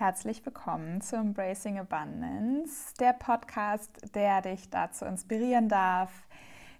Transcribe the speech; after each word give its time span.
Herzlich 0.00 0.46
willkommen 0.46 1.02
zu 1.02 1.16
Embracing 1.16 1.78
Abundance, 1.78 2.94
der 2.98 3.12
Podcast, 3.12 4.14
der 4.14 4.40
dich 4.40 4.70
dazu 4.70 5.04
inspirieren 5.04 5.68
darf, 5.68 6.10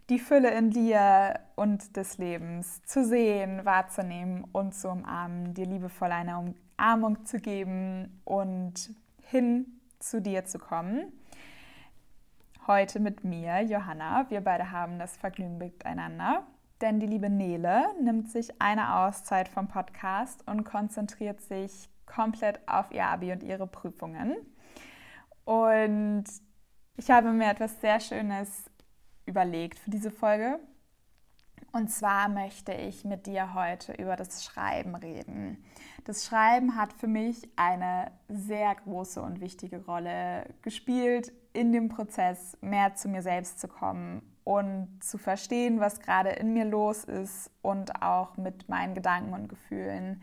die 0.09 0.19
Fülle 0.19 0.51
in 0.53 0.71
dir 0.71 1.39
und 1.55 1.99
des 1.99 2.17
Lebens 2.17 2.83
zu 2.85 3.05
sehen, 3.05 3.63
wahrzunehmen 3.67 4.47
und 4.53 4.75
zu 4.75 4.89
umarmen, 4.89 5.53
dir 5.53 5.67
liebevoll 5.67 6.11
eine 6.11 6.55
Umarmung 6.79 7.27
zu 7.27 7.41
geben 7.41 8.23
und 8.25 8.95
hin 9.21 9.67
zu 9.99 10.23
dir 10.23 10.47
zu 10.47 10.59
kommen. 10.59 11.13
Heute 12.67 13.01
mit 13.01 13.23
mir, 13.23 13.61
Johanna. 13.61 14.31
Wir 14.31 14.41
beide 14.41 14.73
haben 14.73 14.99
das 14.99 15.19
Vergnügen 15.19 15.59
miteinander, 15.59 16.45
denn 16.81 17.01
die 17.01 17.07
liebe 17.07 17.29
Nele 17.29 17.85
nimmt 18.01 18.31
sich 18.31 18.63
eine 18.63 18.97
Auszeit 18.97 19.51
vom 19.51 19.69
Podcast 19.69 20.43
und 20.49 20.65
konzentriert 20.65 21.43
sich 21.43 21.91
komplett 22.11 22.61
auf 22.69 22.91
ihr 22.91 23.07
Abi 23.07 23.33
und 23.33 23.43
ihre 23.43 23.67
Prüfungen. 23.67 24.37
Und 25.45 26.25
ich 26.97 27.11
habe 27.11 27.33
mir 27.33 27.51
etwas 27.51 27.81
sehr 27.81 28.01
Schönes 28.01 28.71
überlegt 29.27 29.79
für 29.79 29.91
diese 29.91 30.11
Folge. 30.11 30.59
Und 31.73 31.89
zwar 31.89 32.29
möchte 32.29 32.73
ich 32.73 33.05
mit 33.05 33.27
dir 33.27 33.55
heute 33.55 33.93
über 33.93 34.17
das 34.17 34.45
Schreiben 34.45 34.97
reden. 34.97 35.65
Das 36.05 36.27
Schreiben 36.27 36.75
hat 36.75 36.93
für 36.93 37.07
mich 37.07 37.49
eine 37.55 38.11
sehr 38.29 38.75
große 38.75 39.23
und 39.23 39.41
wichtige 39.41 39.85
Rolle 39.85 40.47
gespielt, 40.63 41.33
in 41.53 41.73
dem 41.73 41.89
Prozess 41.89 42.57
mehr 42.61 42.97
zu 42.97 43.09
mir 43.09 43.23
selbst 43.23 43.61
zu 43.61 43.69
kommen 43.69 44.23
und 44.43 44.99
zu 45.01 45.17
verstehen, 45.17 45.79
was 45.79 46.01
gerade 46.01 46.31
in 46.31 46.53
mir 46.53 46.65
los 46.65 47.05
ist 47.05 47.51
und 47.63 48.03
auch 48.03 48.37
mit 48.37 48.69
meinen 48.69 48.95
Gedanken 48.95 49.33
und 49.33 49.49
Gefühlen 49.49 50.23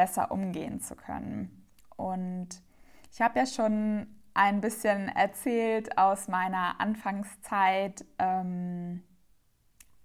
besser 0.00 0.30
umgehen 0.30 0.80
zu 0.80 0.96
können. 0.96 1.66
Und 1.94 2.48
ich 3.12 3.20
habe 3.20 3.38
ja 3.38 3.44
schon 3.44 4.06
ein 4.32 4.62
bisschen 4.62 5.08
erzählt 5.08 5.98
aus 5.98 6.26
meiner 6.26 6.80
Anfangszeit, 6.80 8.06
ähm, 8.18 9.02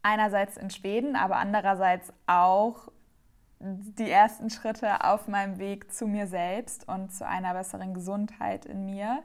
einerseits 0.02 0.58
in 0.58 0.70
Schweden, 0.70 1.16
aber 1.16 1.38
andererseits 1.38 2.12
auch 2.28 2.92
die 3.62 4.12
ersten 4.12 4.50
Schritte 4.50 5.06
auf 5.06 5.30
meinem 5.30 5.60
Weg 5.60 5.94
zu 5.94 6.08
mir 6.08 6.28
selbst 6.28 6.90
und 6.90 7.14
zu 7.14 7.26
einer 7.26 7.54
besseren 7.54 7.94
Gesundheit 7.94 8.66
in 8.66 8.86
mir. 8.86 9.24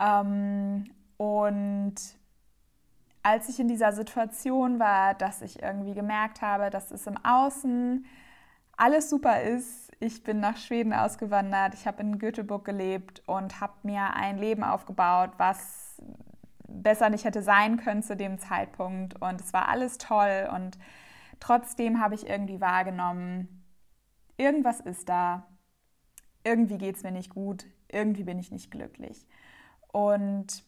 Ähm, 0.00 0.84
und 1.16 1.96
als 3.24 3.48
ich 3.48 3.58
in 3.58 3.66
dieser 3.66 3.90
Situation 3.90 4.78
war, 4.78 5.14
dass 5.14 5.42
ich 5.42 5.60
irgendwie 5.60 5.94
gemerkt 5.94 6.42
habe, 6.42 6.70
dass 6.70 6.92
es 6.92 7.08
im 7.08 7.16
Außen 7.24 8.06
alles 8.80 9.10
super 9.10 9.42
ist. 9.42 9.89
Ich 10.02 10.24
bin 10.24 10.40
nach 10.40 10.56
Schweden 10.56 10.94
ausgewandert, 10.94 11.74
ich 11.74 11.86
habe 11.86 12.00
in 12.00 12.18
Göteborg 12.18 12.64
gelebt 12.64 13.22
und 13.26 13.60
habe 13.60 13.74
mir 13.82 14.14
ein 14.14 14.38
Leben 14.38 14.64
aufgebaut, 14.64 15.32
was 15.36 16.00
besser 16.66 17.10
nicht 17.10 17.24
hätte 17.24 17.42
sein 17.42 17.76
können 17.76 18.02
zu 18.02 18.16
dem 18.16 18.38
Zeitpunkt. 18.38 19.20
Und 19.20 19.42
es 19.42 19.52
war 19.52 19.68
alles 19.68 19.98
toll 19.98 20.48
und 20.54 20.78
trotzdem 21.38 22.00
habe 22.00 22.14
ich 22.14 22.26
irgendwie 22.26 22.62
wahrgenommen, 22.62 23.62
irgendwas 24.38 24.80
ist 24.80 25.10
da, 25.10 25.46
irgendwie 26.44 26.78
geht 26.78 26.96
es 26.96 27.02
mir 27.02 27.12
nicht 27.12 27.28
gut, 27.28 27.66
irgendwie 27.88 28.24
bin 28.24 28.38
ich 28.38 28.50
nicht 28.50 28.70
glücklich. 28.70 29.26
Und 29.88 30.64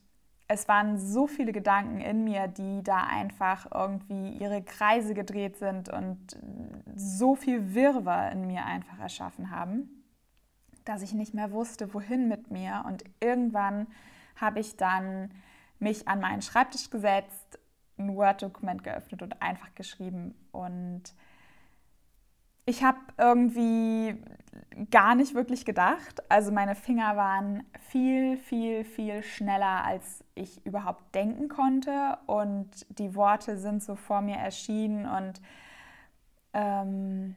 es 0.53 0.69
waren 0.69 0.99
so 0.99 1.27
viele 1.27 1.53
Gedanken 1.53 2.01
in 2.01 2.25
mir, 2.25 2.47
die 2.47 2.83
da 2.83 3.05
einfach 3.05 3.67
irgendwie 3.73 4.31
ihre 4.31 4.63
Kreise 4.63 5.15
gedreht 5.15 5.57
sind 5.57 5.89
und 5.89 6.37
so 6.95 7.35
viel 7.35 7.75
Wirrwarr 7.75 8.33
in 8.33 8.47
mir 8.47 8.65
einfach 8.65 8.99
erschaffen 8.99 9.51
haben, 9.51 10.05
dass 10.85 11.03
ich 11.03 11.15
nicht 11.15 11.33
mehr 11.33 11.53
wusste, 11.53 11.95
wohin 11.95 12.29
mit 12.29 12.51
mir. 12.51 12.85
Und 12.87 13.05
irgendwann 13.21 13.87
habe 14.37 14.61
ich 14.61 14.77
dann 14.77 15.31
mich 15.79 16.07
an 16.07 16.21
meinen 16.21 16.43
Schreibtisch 16.43 16.91
gesetzt, 16.91 17.59
ein 17.99 18.15
Word-Dokument 18.15 18.85
geöffnet 18.85 19.23
und 19.23 19.41
einfach 19.41 19.75
geschrieben. 19.75 20.35
Und 20.51 21.15
ich 22.65 22.85
habe 22.85 22.99
irgendwie 23.19 24.15
gar 24.91 25.15
nicht 25.15 25.35
wirklich 25.35 25.65
gedacht. 25.65 26.23
Also 26.31 26.53
meine 26.53 26.75
Finger 26.75 27.17
waren 27.17 27.65
viel, 27.89 28.37
viel, 28.37 28.85
viel 28.85 29.23
schneller, 29.23 29.85
als 29.85 30.25
ich 30.35 30.65
überhaupt 30.65 31.15
denken 31.15 31.49
konnte. 31.49 32.19
Und 32.27 32.71
die 32.89 33.15
Worte 33.15 33.59
sind 33.59 33.83
so 33.83 33.97
vor 33.97 34.21
mir 34.21 34.37
erschienen. 34.37 35.07
Und 35.07 35.41
ähm, 36.53 37.35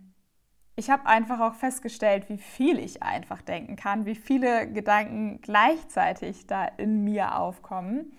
ich 0.75 0.89
habe 0.89 1.07
einfach 1.07 1.39
auch 1.39 1.55
festgestellt, 1.55 2.29
wie 2.29 2.37
viel 2.37 2.79
ich 2.79 3.01
einfach 3.01 3.41
denken 3.41 3.75
kann, 3.75 4.05
wie 4.05 4.15
viele 4.15 4.71
Gedanken 4.71 5.41
gleichzeitig 5.41 6.47
da 6.47 6.65
in 6.65 7.03
mir 7.03 7.37
aufkommen. 7.37 8.13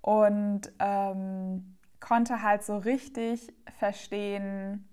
Und 0.00 0.72
ähm, 0.78 1.76
konnte 1.98 2.42
halt 2.42 2.62
so 2.62 2.76
richtig 2.76 3.52
verstehen, 3.78 4.86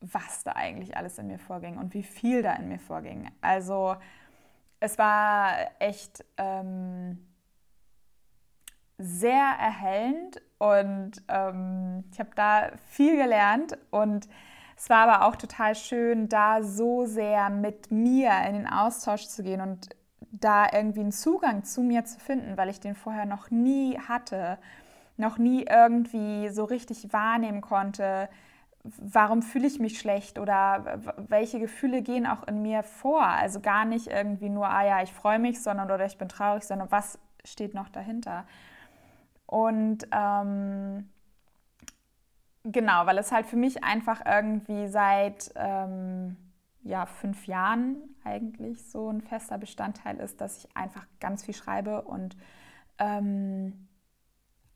was 0.00 0.44
da 0.44 0.52
eigentlich 0.52 0.96
alles 0.96 1.18
in 1.18 1.26
mir 1.26 1.38
vorging 1.38 1.76
und 1.76 1.94
wie 1.94 2.02
viel 2.02 2.42
da 2.42 2.54
in 2.54 2.68
mir 2.68 2.78
vorging. 2.78 3.30
Also 3.40 3.96
es 4.80 4.98
war 4.98 5.56
echt 5.80 6.24
ähm, 6.36 7.26
sehr 8.98 9.56
erhellend 9.60 10.40
und 10.58 11.12
ähm, 11.28 12.04
ich 12.12 12.20
habe 12.20 12.30
da 12.34 12.70
viel 12.86 13.16
gelernt 13.16 13.78
und 13.90 14.28
es 14.76 14.88
war 14.90 15.08
aber 15.08 15.26
auch 15.26 15.36
total 15.36 15.74
schön, 15.74 16.28
da 16.28 16.62
so 16.62 17.06
sehr 17.06 17.50
mit 17.50 17.90
mir 17.90 18.30
in 18.46 18.54
den 18.54 18.68
Austausch 18.68 19.26
zu 19.26 19.42
gehen 19.42 19.60
und 19.60 19.88
da 20.30 20.66
irgendwie 20.72 21.00
einen 21.00 21.12
Zugang 21.12 21.64
zu 21.64 21.82
mir 21.82 22.04
zu 22.04 22.20
finden, 22.20 22.56
weil 22.56 22.68
ich 22.68 22.78
den 22.78 22.94
vorher 22.94 23.26
noch 23.26 23.50
nie 23.50 23.98
hatte, 23.98 24.58
noch 25.16 25.38
nie 25.38 25.64
irgendwie 25.68 26.48
so 26.50 26.64
richtig 26.64 27.12
wahrnehmen 27.12 27.60
konnte, 27.60 28.28
warum 28.96 29.42
fühle 29.42 29.66
ich 29.66 29.78
mich 29.78 29.98
schlecht 29.98 30.38
oder 30.38 31.00
welche 31.16 31.60
Gefühle 31.60 32.02
gehen 32.02 32.26
auch 32.26 32.46
in 32.46 32.62
mir 32.62 32.82
vor. 32.82 33.22
Also 33.22 33.60
gar 33.60 33.84
nicht 33.84 34.08
irgendwie 34.08 34.48
nur, 34.48 34.68
ah 34.68 34.84
ja, 34.84 35.02
ich 35.02 35.12
freue 35.12 35.38
mich, 35.38 35.62
sondern 35.62 35.90
oder 35.90 36.06
ich 36.06 36.18
bin 36.18 36.28
traurig, 36.28 36.64
sondern 36.64 36.90
was 36.90 37.18
steht 37.44 37.74
noch 37.74 37.88
dahinter. 37.88 38.46
Und 39.46 40.06
ähm, 40.12 41.08
genau, 42.64 43.06
weil 43.06 43.18
es 43.18 43.32
halt 43.32 43.46
für 43.46 43.56
mich 43.56 43.82
einfach 43.82 44.24
irgendwie 44.26 44.88
seit 44.88 45.52
ähm, 45.56 46.36
ja, 46.82 47.06
fünf 47.06 47.46
Jahren 47.46 47.96
eigentlich 48.24 48.82
so 48.90 49.10
ein 49.10 49.22
fester 49.22 49.58
Bestandteil 49.58 50.18
ist, 50.18 50.40
dass 50.40 50.58
ich 50.58 50.76
einfach 50.76 51.06
ganz 51.20 51.44
viel 51.44 51.54
schreibe 51.54 52.02
und 52.02 52.36
ähm, 52.98 53.87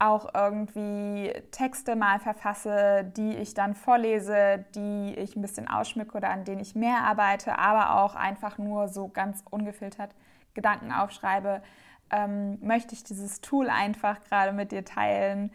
auch 0.02 0.34
irgendwie 0.34 1.32
Texte 1.52 1.94
mal 1.94 2.18
verfasse, 2.18 3.04
die 3.16 3.36
ich 3.36 3.54
dann 3.54 3.74
vorlese, 3.74 4.64
die 4.74 5.14
ich 5.14 5.36
ein 5.36 5.42
bisschen 5.42 5.68
ausschmücke 5.68 6.16
oder 6.16 6.30
an 6.30 6.44
denen 6.44 6.60
ich 6.60 6.74
mehr 6.74 7.04
arbeite, 7.04 7.58
aber 7.58 8.02
auch 8.02 8.16
einfach 8.16 8.58
nur 8.58 8.88
so 8.88 9.08
ganz 9.08 9.44
ungefiltert 9.48 10.14
Gedanken 10.54 10.90
aufschreibe, 10.90 11.62
ähm, 12.10 12.58
möchte 12.60 12.94
ich 12.94 13.04
dieses 13.04 13.40
Tool 13.40 13.70
einfach 13.70 14.20
gerade 14.24 14.52
mit 14.52 14.72
dir 14.72 14.84
teilen, 14.84 15.52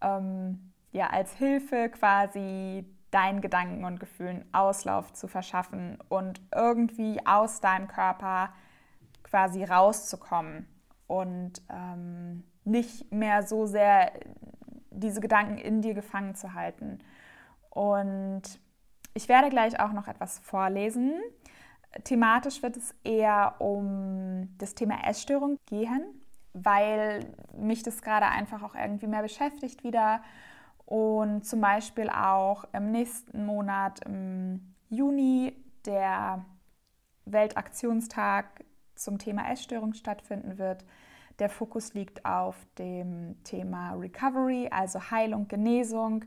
ähm, 0.00 0.72
ja, 0.92 1.08
als 1.08 1.34
Hilfe 1.34 1.90
quasi 1.90 2.86
deinen 3.10 3.40
Gedanken 3.40 3.84
und 3.84 3.98
Gefühlen 3.98 4.44
Auslauf 4.52 5.12
zu 5.12 5.26
verschaffen 5.26 5.98
und 6.08 6.40
irgendwie 6.54 7.24
aus 7.26 7.60
deinem 7.60 7.88
Körper 7.88 8.50
quasi 9.24 9.64
rauszukommen 9.64 10.66
und 11.08 11.62
ähm, 11.68 12.44
nicht 12.68 13.12
mehr 13.12 13.42
so 13.42 13.66
sehr 13.66 14.12
diese 14.90 15.20
Gedanken 15.20 15.58
in 15.58 15.82
dir 15.82 15.94
gefangen 15.94 16.34
zu 16.34 16.54
halten. 16.54 16.98
Und 17.70 18.42
ich 19.14 19.28
werde 19.28 19.50
gleich 19.50 19.80
auch 19.80 19.92
noch 19.92 20.08
etwas 20.08 20.38
vorlesen. 20.38 21.14
Thematisch 22.04 22.62
wird 22.62 22.76
es 22.76 22.94
eher 23.04 23.56
um 23.60 24.48
das 24.58 24.74
Thema 24.74 25.06
Essstörung 25.06 25.58
gehen, 25.66 26.02
weil 26.52 27.24
mich 27.56 27.82
das 27.82 28.02
gerade 28.02 28.26
einfach 28.26 28.62
auch 28.62 28.74
irgendwie 28.74 29.06
mehr 29.06 29.22
beschäftigt 29.22 29.84
wieder. 29.84 30.22
Und 30.84 31.44
zum 31.44 31.60
Beispiel 31.60 32.08
auch 32.08 32.64
im 32.72 32.90
nächsten 32.92 33.44
Monat, 33.44 34.00
im 34.06 34.74
Juni, 34.88 35.54
der 35.84 36.44
Weltaktionstag 37.24 38.64
zum 38.94 39.18
Thema 39.18 39.50
Essstörung 39.50 39.94
stattfinden 39.94 40.58
wird. 40.58 40.84
Der 41.38 41.48
Fokus 41.48 41.94
liegt 41.94 42.24
auf 42.24 42.56
dem 42.78 43.36
Thema 43.44 43.92
Recovery, 43.92 44.68
also 44.70 45.10
Heilung, 45.10 45.46
Genesung. 45.48 46.24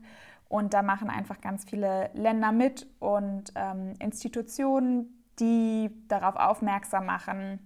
Und 0.48 0.74
da 0.74 0.82
machen 0.82 1.10
einfach 1.10 1.40
ganz 1.40 1.64
viele 1.64 2.10
Länder 2.14 2.52
mit 2.52 2.86
und 2.98 3.52
ähm, 3.54 3.94
Institutionen, 3.98 5.24
die 5.38 5.90
darauf 6.08 6.36
aufmerksam 6.36 7.06
machen, 7.06 7.58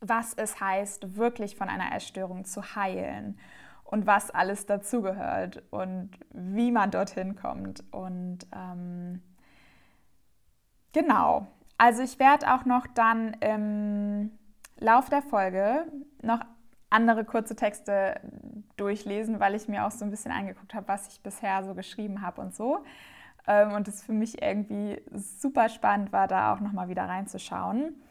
was 0.00 0.34
es 0.34 0.60
heißt, 0.60 1.16
wirklich 1.16 1.56
von 1.56 1.68
einer 1.68 1.94
Essstörung 1.94 2.44
zu 2.44 2.74
heilen 2.74 3.38
und 3.84 4.06
was 4.06 4.30
alles 4.30 4.66
dazugehört 4.66 5.62
und 5.70 6.10
wie 6.32 6.70
man 6.70 6.90
dorthin 6.90 7.34
kommt. 7.34 7.82
Und 7.92 8.40
ähm, 8.52 9.22
genau, 10.92 11.46
also 11.78 12.02
ich 12.02 12.18
werde 12.18 12.52
auch 12.52 12.64
noch 12.64 12.86
dann 12.86 13.34
im 13.40 14.35
Lauf 14.78 15.08
der 15.08 15.22
Folge 15.22 15.86
noch 16.22 16.40
andere 16.90 17.24
kurze 17.24 17.56
Texte 17.56 18.20
durchlesen, 18.76 19.40
weil 19.40 19.54
ich 19.54 19.68
mir 19.68 19.86
auch 19.86 19.90
so 19.90 20.04
ein 20.04 20.10
bisschen 20.10 20.32
angeguckt 20.32 20.74
habe, 20.74 20.88
was 20.88 21.08
ich 21.08 21.20
bisher 21.22 21.64
so 21.64 21.74
geschrieben 21.74 22.22
habe 22.22 22.40
und 22.40 22.54
so. 22.54 22.84
Ähm, 23.46 23.72
und 23.72 23.88
es 23.88 24.02
für 24.02 24.12
mich 24.12 24.42
irgendwie 24.42 25.02
super 25.12 25.68
spannend 25.68 26.12
war, 26.12 26.28
da 26.28 26.52
auch 26.54 26.60
nochmal 26.60 26.88
wieder 26.88 27.08
reinzuschauen. 27.08 28.02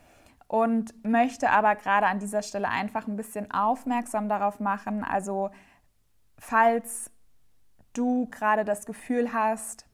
Und 0.48 1.04
möchte 1.04 1.50
aber 1.50 1.76
gerade 1.76 2.06
an 2.06 2.20
dieser 2.20 2.44
Stelle 2.44 2.70
einfach 2.70 3.08
ein 3.08 3.16
bisschen 3.16 3.52
aufmerksam 3.52 4.30
darauf 4.30 4.60
machen. 4.60 5.04
Also, 5.04 5.50
falls 6.38 7.12
du 7.94 8.28
gerade 8.30 8.64
das 8.64 8.86
Gefühl 8.86 9.34
hast, 9.34 9.88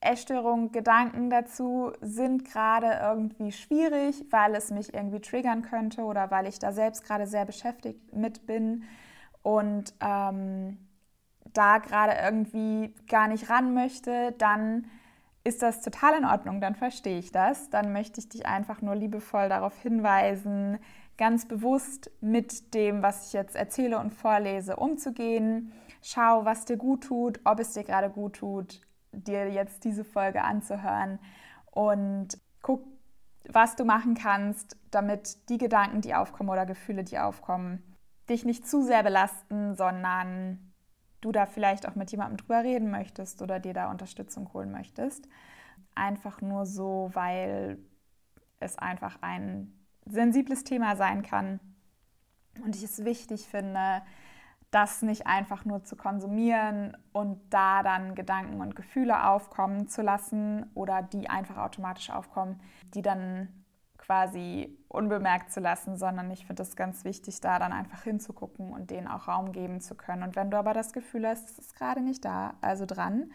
Essstörungen, 0.00 0.72
Gedanken 0.72 1.28
dazu 1.28 1.92
sind 2.00 2.46
gerade 2.46 2.98
irgendwie 3.02 3.52
schwierig, 3.52 4.24
weil 4.30 4.54
es 4.54 4.70
mich 4.70 4.94
irgendwie 4.94 5.20
triggern 5.20 5.62
könnte 5.62 6.02
oder 6.02 6.30
weil 6.30 6.46
ich 6.46 6.58
da 6.58 6.72
selbst 6.72 7.04
gerade 7.04 7.26
sehr 7.26 7.44
beschäftigt 7.44 8.14
mit 8.14 8.46
bin 8.46 8.84
und 9.42 9.94
ähm, 10.00 10.78
da 11.52 11.78
gerade 11.78 12.14
irgendwie 12.22 12.94
gar 13.08 13.28
nicht 13.28 13.50
ran 13.50 13.74
möchte, 13.74 14.32
dann 14.38 14.86
ist 15.44 15.62
das 15.62 15.82
total 15.82 16.18
in 16.18 16.24
Ordnung, 16.24 16.60
dann 16.60 16.74
verstehe 16.74 17.18
ich 17.18 17.32
das. 17.32 17.70
Dann 17.70 17.92
möchte 17.92 18.20
ich 18.20 18.28
dich 18.28 18.46
einfach 18.46 18.82
nur 18.82 18.94
liebevoll 18.94 19.48
darauf 19.48 19.76
hinweisen, 19.80 20.78
ganz 21.18 21.46
bewusst 21.46 22.10
mit 22.20 22.74
dem, 22.74 23.02
was 23.02 23.26
ich 23.26 23.32
jetzt 23.34 23.56
erzähle 23.56 23.98
und 23.98 24.14
vorlese, 24.14 24.76
umzugehen. 24.76 25.72
Schau, 26.02 26.44
was 26.44 26.64
dir 26.64 26.76
gut 26.76 27.04
tut, 27.04 27.40
ob 27.44 27.60
es 27.60 27.72
dir 27.72 27.84
gerade 27.84 28.10
gut 28.10 28.36
tut 28.36 28.80
dir 29.12 29.50
jetzt 29.50 29.84
diese 29.84 30.04
Folge 30.04 30.42
anzuhören 30.42 31.18
und 31.70 32.38
guck, 32.62 32.84
was 33.48 33.76
du 33.76 33.84
machen 33.84 34.14
kannst, 34.14 34.76
damit 34.90 35.48
die 35.48 35.58
Gedanken, 35.58 36.00
die 36.00 36.14
aufkommen 36.14 36.50
oder 36.50 36.66
Gefühle, 36.66 37.04
die 37.04 37.18
aufkommen, 37.18 37.82
dich 38.28 38.44
nicht 38.44 38.66
zu 38.66 38.82
sehr 38.82 39.02
belasten, 39.02 39.74
sondern 39.74 40.72
du 41.20 41.32
da 41.32 41.46
vielleicht 41.46 41.88
auch 41.88 41.94
mit 41.94 42.10
jemandem 42.10 42.38
drüber 42.38 42.62
reden 42.62 42.90
möchtest 42.90 43.42
oder 43.42 43.60
dir 43.60 43.74
da 43.74 43.90
Unterstützung 43.90 44.52
holen 44.52 44.70
möchtest. 44.70 45.28
Einfach 45.94 46.40
nur 46.40 46.66
so, 46.66 47.10
weil 47.12 47.78
es 48.58 48.78
einfach 48.78 49.18
ein 49.22 49.72
sensibles 50.06 50.64
Thema 50.64 50.96
sein 50.96 51.22
kann 51.22 51.60
und 52.64 52.76
ich 52.76 52.82
es 52.82 53.04
wichtig 53.04 53.46
finde, 53.48 54.02
das 54.70 55.02
nicht 55.02 55.26
einfach 55.26 55.64
nur 55.64 55.82
zu 55.82 55.96
konsumieren 55.96 56.96
und 57.12 57.40
da 57.50 57.82
dann 57.82 58.14
Gedanken 58.14 58.60
und 58.60 58.76
Gefühle 58.76 59.26
aufkommen 59.26 59.88
zu 59.88 60.02
lassen 60.02 60.70
oder 60.74 61.02
die 61.02 61.28
einfach 61.28 61.56
automatisch 61.56 62.10
aufkommen, 62.10 62.60
die 62.94 63.02
dann 63.02 63.48
quasi 63.98 64.76
unbemerkt 64.88 65.52
zu 65.52 65.60
lassen, 65.60 65.96
sondern 65.96 66.30
ich 66.30 66.46
finde 66.46 66.62
es 66.62 66.76
ganz 66.76 67.04
wichtig, 67.04 67.40
da 67.40 67.58
dann 67.58 67.72
einfach 67.72 68.02
hinzugucken 68.02 68.72
und 68.72 68.90
denen 68.90 69.08
auch 69.08 69.28
Raum 69.28 69.52
geben 69.52 69.80
zu 69.80 69.94
können. 69.94 70.22
Und 70.22 70.36
wenn 70.36 70.50
du 70.50 70.56
aber 70.56 70.72
das 70.72 70.92
Gefühl 70.92 71.28
hast, 71.28 71.50
es 71.50 71.58
ist 71.58 71.76
gerade 71.76 72.00
nicht 72.00 72.24
da, 72.24 72.54
also 72.60 72.86
dran, 72.86 73.30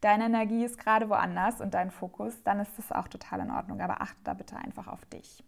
deine 0.00 0.26
Energie 0.26 0.64
ist 0.64 0.78
gerade 0.78 1.08
woanders 1.08 1.60
und 1.60 1.74
dein 1.74 1.90
Fokus, 1.90 2.42
dann 2.42 2.60
ist 2.60 2.78
das 2.78 2.92
auch 2.92 3.08
total 3.08 3.40
in 3.40 3.50
Ordnung. 3.50 3.80
Aber 3.80 4.00
achte 4.00 4.22
da 4.24 4.34
bitte 4.34 4.56
einfach 4.56 4.86
auf 4.86 5.04
dich. 5.06 5.44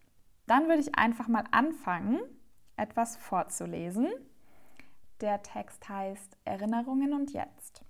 Dann 0.47 0.67
würde 0.67 0.81
ich 0.81 0.95
einfach 0.95 1.27
mal 1.27 1.45
anfangen, 1.51 2.19
etwas 2.75 3.17
vorzulesen 3.17 4.07
der 5.21 5.41
Text 5.43 5.87
heißt 5.87 6.37
Erinnerungen 6.45 7.13
und 7.13 7.31
Jetzt. 7.31 7.85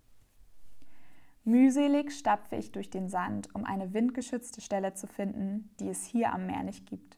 Mühselig 1.43 2.11
stapfe 2.11 2.55
ich 2.55 2.71
durch 2.71 2.89
den 2.89 3.09
Sand, 3.09 3.53
um 3.55 3.65
eine 3.65 3.93
windgeschützte 3.93 4.61
Stelle 4.61 4.93
zu 4.93 5.07
finden, 5.07 5.73
die 5.79 5.89
es 5.89 6.05
hier 6.05 6.33
am 6.33 6.45
Meer 6.45 6.63
nicht 6.63 6.85
gibt. 6.85 7.17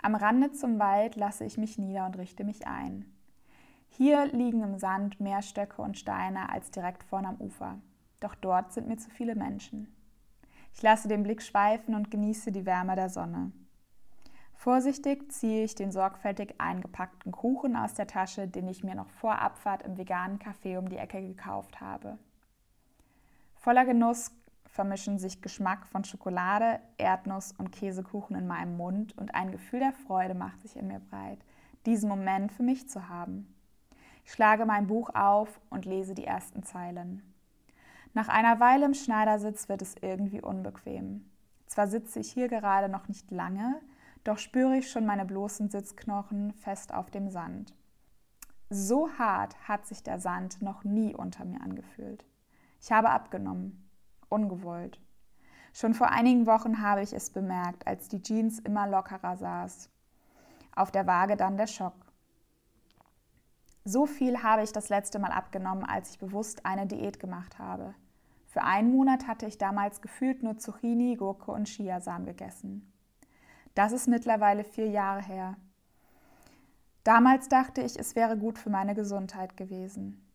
Am 0.00 0.14
Rande 0.14 0.52
zum 0.52 0.78
Wald 0.78 1.16
lasse 1.16 1.44
ich 1.44 1.58
mich 1.58 1.78
nieder 1.78 2.06
und 2.06 2.16
richte 2.18 2.44
mich 2.44 2.66
ein. 2.66 3.12
Hier 3.88 4.26
liegen 4.26 4.62
im 4.62 4.78
Sand 4.78 5.20
mehr 5.20 5.42
Stöcke 5.42 5.82
und 5.82 5.98
Steine 5.98 6.50
als 6.50 6.70
direkt 6.70 7.02
vorn 7.02 7.26
am 7.26 7.40
Ufer. 7.40 7.80
Doch 8.20 8.34
dort 8.34 8.72
sind 8.72 8.86
mir 8.86 8.98
zu 8.98 9.10
viele 9.10 9.34
Menschen. 9.34 9.92
Ich 10.72 10.82
lasse 10.82 11.08
den 11.08 11.22
Blick 11.22 11.42
schweifen 11.42 11.94
und 11.94 12.10
genieße 12.10 12.52
die 12.52 12.66
Wärme 12.66 12.94
der 12.94 13.08
Sonne. 13.08 13.52
Vorsichtig 14.56 15.30
ziehe 15.30 15.64
ich 15.64 15.74
den 15.74 15.92
sorgfältig 15.92 16.54
eingepackten 16.58 17.30
Kuchen 17.30 17.76
aus 17.76 17.94
der 17.94 18.06
Tasche, 18.06 18.48
den 18.48 18.66
ich 18.68 18.82
mir 18.82 18.94
noch 18.94 19.10
vor 19.10 19.38
Abfahrt 19.38 19.82
im 19.82 19.96
veganen 19.96 20.38
Café 20.38 20.78
um 20.78 20.88
die 20.88 20.96
Ecke 20.96 21.20
gekauft 21.20 21.80
habe. 21.80 22.18
Voller 23.54 23.84
Genuss 23.84 24.32
vermischen 24.64 25.18
sich 25.18 25.40
Geschmack 25.40 25.86
von 25.86 26.04
Schokolade, 26.04 26.80
Erdnuss 26.98 27.52
und 27.52 27.70
Käsekuchen 27.70 28.34
in 28.34 28.46
meinem 28.46 28.76
Mund 28.76 29.16
und 29.16 29.34
ein 29.34 29.52
Gefühl 29.52 29.80
der 29.80 29.92
Freude 29.92 30.34
macht 30.34 30.62
sich 30.62 30.76
in 30.76 30.88
mir 30.88 31.00
breit, 31.00 31.38
diesen 31.84 32.08
Moment 32.08 32.50
für 32.50 32.62
mich 32.62 32.88
zu 32.88 33.08
haben. 33.08 33.54
Ich 34.24 34.32
schlage 34.32 34.66
mein 34.66 34.86
Buch 34.86 35.10
auf 35.14 35.60
und 35.70 35.84
lese 35.84 36.14
die 36.14 36.24
ersten 36.24 36.62
Zeilen. 36.62 37.22
Nach 38.14 38.28
einer 38.28 38.58
Weile 38.58 38.86
im 38.86 38.94
Schneidersitz 38.94 39.68
wird 39.68 39.82
es 39.82 39.94
irgendwie 40.00 40.40
unbequem. 40.40 41.30
Zwar 41.66 41.86
sitze 41.86 42.20
ich 42.20 42.32
hier 42.32 42.48
gerade 42.48 42.88
noch 42.88 43.08
nicht 43.08 43.30
lange, 43.30 43.80
doch 44.26 44.38
spüre 44.38 44.76
ich 44.76 44.90
schon 44.90 45.06
meine 45.06 45.24
bloßen 45.24 45.70
Sitzknochen 45.70 46.52
fest 46.52 46.92
auf 46.92 47.10
dem 47.10 47.30
Sand. 47.30 47.74
So 48.68 49.08
hart 49.18 49.56
hat 49.68 49.86
sich 49.86 50.02
der 50.02 50.18
Sand 50.18 50.60
noch 50.62 50.82
nie 50.82 51.14
unter 51.14 51.44
mir 51.44 51.60
angefühlt. 51.60 52.24
Ich 52.80 52.90
habe 52.90 53.10
abgenommen, 53.10 53.88
ungewollt. 54.28 55.00
Schon 55.72 55.94
vor 55.94 56.10
einigen 56.10 56.46
Wochen 56.46 56.80
habe 56.82 57.02
ich 57.02 57.12
es 57.12 57.30
bemerkt, 57.30 57.86
als 57.86 58.08
die 58.08 58.20
Jeans 58.20 58.58
immer 58.58 58.88
lockerer 58.88 59.36
saß. 59.36 59.90
Auf 60.74 60.90
der 60.90 61.06
Waage 61.06 61.36
dann 61.36 61.56
der 61.56 61.68
Schock. 61.68 61.94
So 63.84 64.06
viel 64.06 64.42
habe 64.42 64.64
ich 64.64 64.72
das 64.72 64.88
letzte 64.88 65.20
Mal 65.20 65.30
abgenommen, 65.30 65.84
als 65.84 66.10
ich 66.10 66.18
bewusst 66.18 66.66
eine 66.66 66.88
Diät 66.88 67.20
gemacht 67.20 67.60
habe. 67.60 67.94
Für 68.46 68.64
einen 68.64 68.90
Monat 68.90 69.28
hatte 69.28 69.46
ich 69.46 69.58
damals 69.58 70.00
gefühlt 70.00 70.42
nur 70.42 70.58
Zucchini, 70.58 71.14
Gurke 71.14 71.52
und 71.52 71.68
Chiasamen 71.68 72.26
gegessen. 72.26 72.92
Das 73.76 73.92
ist 73.92 74.08
mittlerweile 74.08 74.64
vier 74.64 74.88
Jahre 74.88 75.22
her. 75.22 75.54
Damals 77.04 77.48
dachte 77.48 77.82
ich, 77.82 77.98
es 77.98 78.16
wäre 78.16 78.38
gut 78.38 78.58
für 78.58 78.70
meine 78.70 78.94
Gesundheit 78.94 79.54
gewesen. 79.58 80.26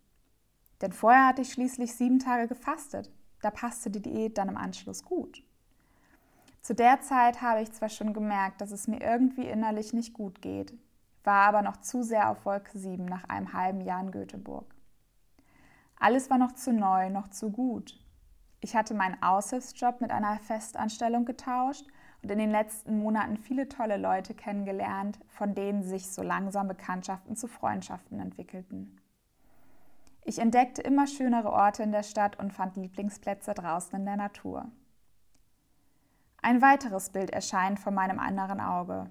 Denn 0.79 0.93
vorher 0.93 1.27
hatte 1.27 1.41
ich 1.41 1.51
schließlich 1.51 1.95
sieben 1.95 2.19
Tage 2.19 2.47
gefastet. 2.47 3.11
Da 3.41 3.49
passte 3.49 3.89
die 3.89 4.01
Diät 4.01 4.37
dann 4.37 4.47
im 4.47 4.57
Anschluss 4.57 5.03
gut. 5.03 5.43
Zu 6.61 6.75
der 6.75 7.01
Zeit 7.01 7.41
habe 7.41 7.63
ich 7.63 7.71
zwar 7.71 7.89
schon 7.89 8.13
gemerkt, 8.13 8.61
dass 8.61 8.69
es 8.69 8.87
mir 8.87 9.01
irgendwie 9.01 9.47
innerlich 9.47 9.91
nicht 9.91 10.13
gut 10.13 10.43
geht, 10.43 10.75
war 11.23 11.47
aber 11.47 11.63
noch 11.63 11.77
zu 11.77 12.03
sehr 12.03 12.29
auf 12.29 12.45
Wolke 12.45 12.77
7 12.77 13.05
nach 13.05 13.23
einem 13.23 13.53
halben 13.53 13.81
Jahr 13.81 14.01
in 14.01 14.11
Göteborg. 14.11 14.75
Alles 15.99 16.29
war 16.29 16.37
noch 16.37 16.51
zu 16.51 16.71
neu, 16.71 17.09
noch 17.09 17.29
zu 17.29 17.49
gut. 17.49 17.99
Ich 18.59 18.75
hatte 18.75 18.93
meinen 18.93 19.21
Aushilfsjob 19.23 19.99
mit 19.99 20.11
einer 20.11 20.37
Festanstellung 20.37 21.25
getauscht 21.25 21.87
und 22.21 22.31
in 22.31 22.37
den 22.37 22.51
letzten 22.51 22.99
Monaten 22.99 23.37
viele 23.37 23.67
tolle 23.67 23.97
Leute 23.97 24.33
kennengelernt, 24.33 25.19
von 25.27 25.55
denen 25.55 25.83
sich 25.83 26.11
so 26.11 26.21
langsam 26.21 26.67
Bekanntschaften 26.67 27.35
zu 27.35 27.47
Freundschaften 27.47 28.19
entwickelten. 28.19 28.99
Ich 30.23 30.37
entdeckte 30.37 30.83
immer 30.83 31.07
schönere 31.07 31.51
Orte 31.51 31.81
in 31.81 31.91
der 31.91 32.03
Stadt 32.03 32.37
und 32.37 32.53
fand 32.53 32.77
Lieblingsplätze 32.77 33.53
draußen 33.53 33.99
in 33.99 34.05
der 34.05 34.17
Natur. 34.17 34.71
Ein 36.43 36.61
weiteres 36.61 37.09
Bild 37.09 37.31
erscheint 37.31 37.79
vor 37.79 37.91
meinem 37.91 38.19
anderen 38.19 38.59
Auge. 38.59 39.09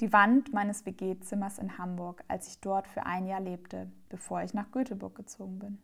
Die 0.00 0.12
Wand 0.12 0.52
meines 0.52 0.86
WG-Zimmers 0.86 1.58
in 1.58 1.78
Hamburg, 1.78 2.24
als 2.28 2.48
ich 2.48 2.60
dort 2.60 2.88
für 2.88 3.06
ein 3.06 3.26
Jahr 3.26 3.40
lebte, 3.40 3.90
bevor 4.08 4.42
ich 4.42 4.54
nach 4.54 4.70
Göteborg 4.72 5.14
gezogen 5.14 5.58
bin. 5.58 5.82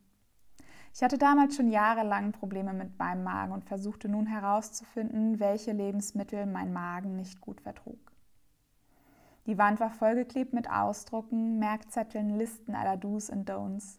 Ich 0.94 1.02
hatte 1.02 1.18
damals 1.18 1.56
schon 1.56 1.70
jahrelang 1.70 2.32
Probleme 2.32 2.72
mit 2.72 2.98
meinem 2.98 3.22
Magen 3.24 3.52
und 3.52 3.64
versuchte 3.64 4.08
nun 4.08 4.26
herauszufinden, 4.26 5.38
welche 5.38 5.72
Lebensmittel 5.72 6.46
mein 6.46 6.72
Magen 6.72 7.16
nicht 7.16 7.40
gut 7.40 7.60
vertrug. 7.60 7.98
Die 9.46 9.56
Wand 9.58 9.80
war 9.80 9.90
vollgeklebt 9.90 10.52
mit 10.52 10.70
Ausdrucken, 10.70 11.58
Merkzetteln, 11.58 12.36
Listen 12.36 12.74
aller 12.74 12.96
Do's 12.96 13.30
und 13.30 13.48
Don'ts, 13.48 13.98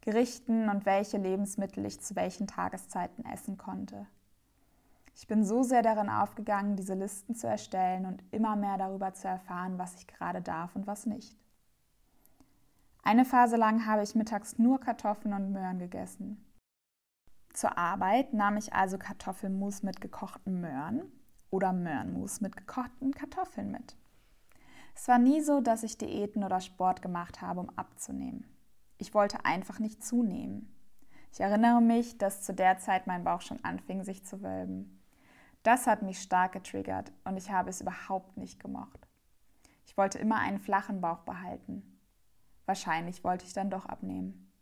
Gerichten 0.00 0.68
und 0.68 0.86
welche 0.86 1.18
Lebensmittel 1.18 1.84
ich 1.84 2.00
zu 2.00 2.16
welchen 2.16 2.46
Tageszeiten 2.46 3.24
essen 3.26 3.58
konnte. 3.58 4.06
Ich 5.14 5.26
bin 5.26 5.44
so 5.44 5.62
sehr 5.62 5.82
darin 5.82 6.08
aufgegangen, 6.08 6.76
diese 6.76 6.94
Listen 6.94 7.34
zu 7.34 7.46
erstellen 7.46 8.06
und 8.06 8.22
immer 8.30 8.54
mehr 8.54 8.78
darüber 8.78 9.14
zu 9.14 9.26
erfahren, 9.28 9.78
was 9.78 9.94
ich 9.96 10.06
gerade 10.06 10.42
darf 10.42 10.76
und 10.76 10.86
was 10.86 11.06
nicht. 11.06 11.36
Eine 13.06 13.24
Phase 13.24 13.54
lang 13.54 13.86
habe 13.86 14.02
ich 14.02 14.16
mittags 14.16 14.58
nur 14.58 14.80
Kartoffeln 14.80 15.32
und 15.32 15.52
Möhren 15.52 15.78
gegessen. 15.78 16.44
Zur 17.52 17.78
Arbeit 17.78 18.34
nahm 18.34 18.56
ich 18.56 18.72
also 18.72 18.98
Kartoffelmus 18.98 19.84
mit 19.84 20.00
gekochten 20.00 20.60
Möhren 20.60 21.12
oder 21.50 21.72
Möhrenmus 21.72 22.40
mit 22.40 22.56
gekochten 22.56 23.14
Kartoffeln 23.14 23.70
mit. 23.70 23.96
Es 24.96 25.06
war 25.06 25.20
nie 25.20 25.40
so, 25.40 25.60
dass 25.60 25.84
ich 25.84 25.98
Diäten 25.98 26.42
oder 26.42 26.60
Sport 26.60 27.00
gemacht 27.00 27.42
habe, 27.42 27.60
um 27.60 27.70
abzunehmen. 27.78 28.44
Ich 28.98 29.14
wollte 29.14 29.44
einfach 29.44 29.78
nicht 29.78 30.04
zunehmen. 30.04 30.74
Ich 31.32 31.38
erinnere 31.38 31.80
mich, 31.80 32.18
dass 32.18 32.42
zu 32.42 32.54
der 32.54 32.78
Zeit 32.78 33.06
mein 33.06 33.22
Bauch 33.22 33.40
schon 33.40 33.62
anfing, 33.62 34.02
sich 34.02 34.26
zu 34.26 34.42
wölben. 34.42 35.00
Das 35.62 35.86
hat 35.86 36.02
mich 36.02 36.20
stark 36.20 36.54
getriggert 36.54 37.12
und 37.22 37.36
ich 37.36 37.52
habe 37.52 37.70
es 37.70 37.80
überhaupt 37.80 38.36
nicht 38.36 38.58
gemocht. 38.58 39.06
Ich 39.86 39.96
wollte 39.96 40.18
immer 40.18 40.40
einen 40.40 40.58
flachen 40.58 41.00
Bauch 41.00 41.20
behalten. 41.20 41.95
Wahrscheinlich 42.66 43.24
wollte 43.24 43.44
ich 43.44 43.52
dann 43.52 43.70
doch 43.70 43.86
abnehmen. 43.86 44.52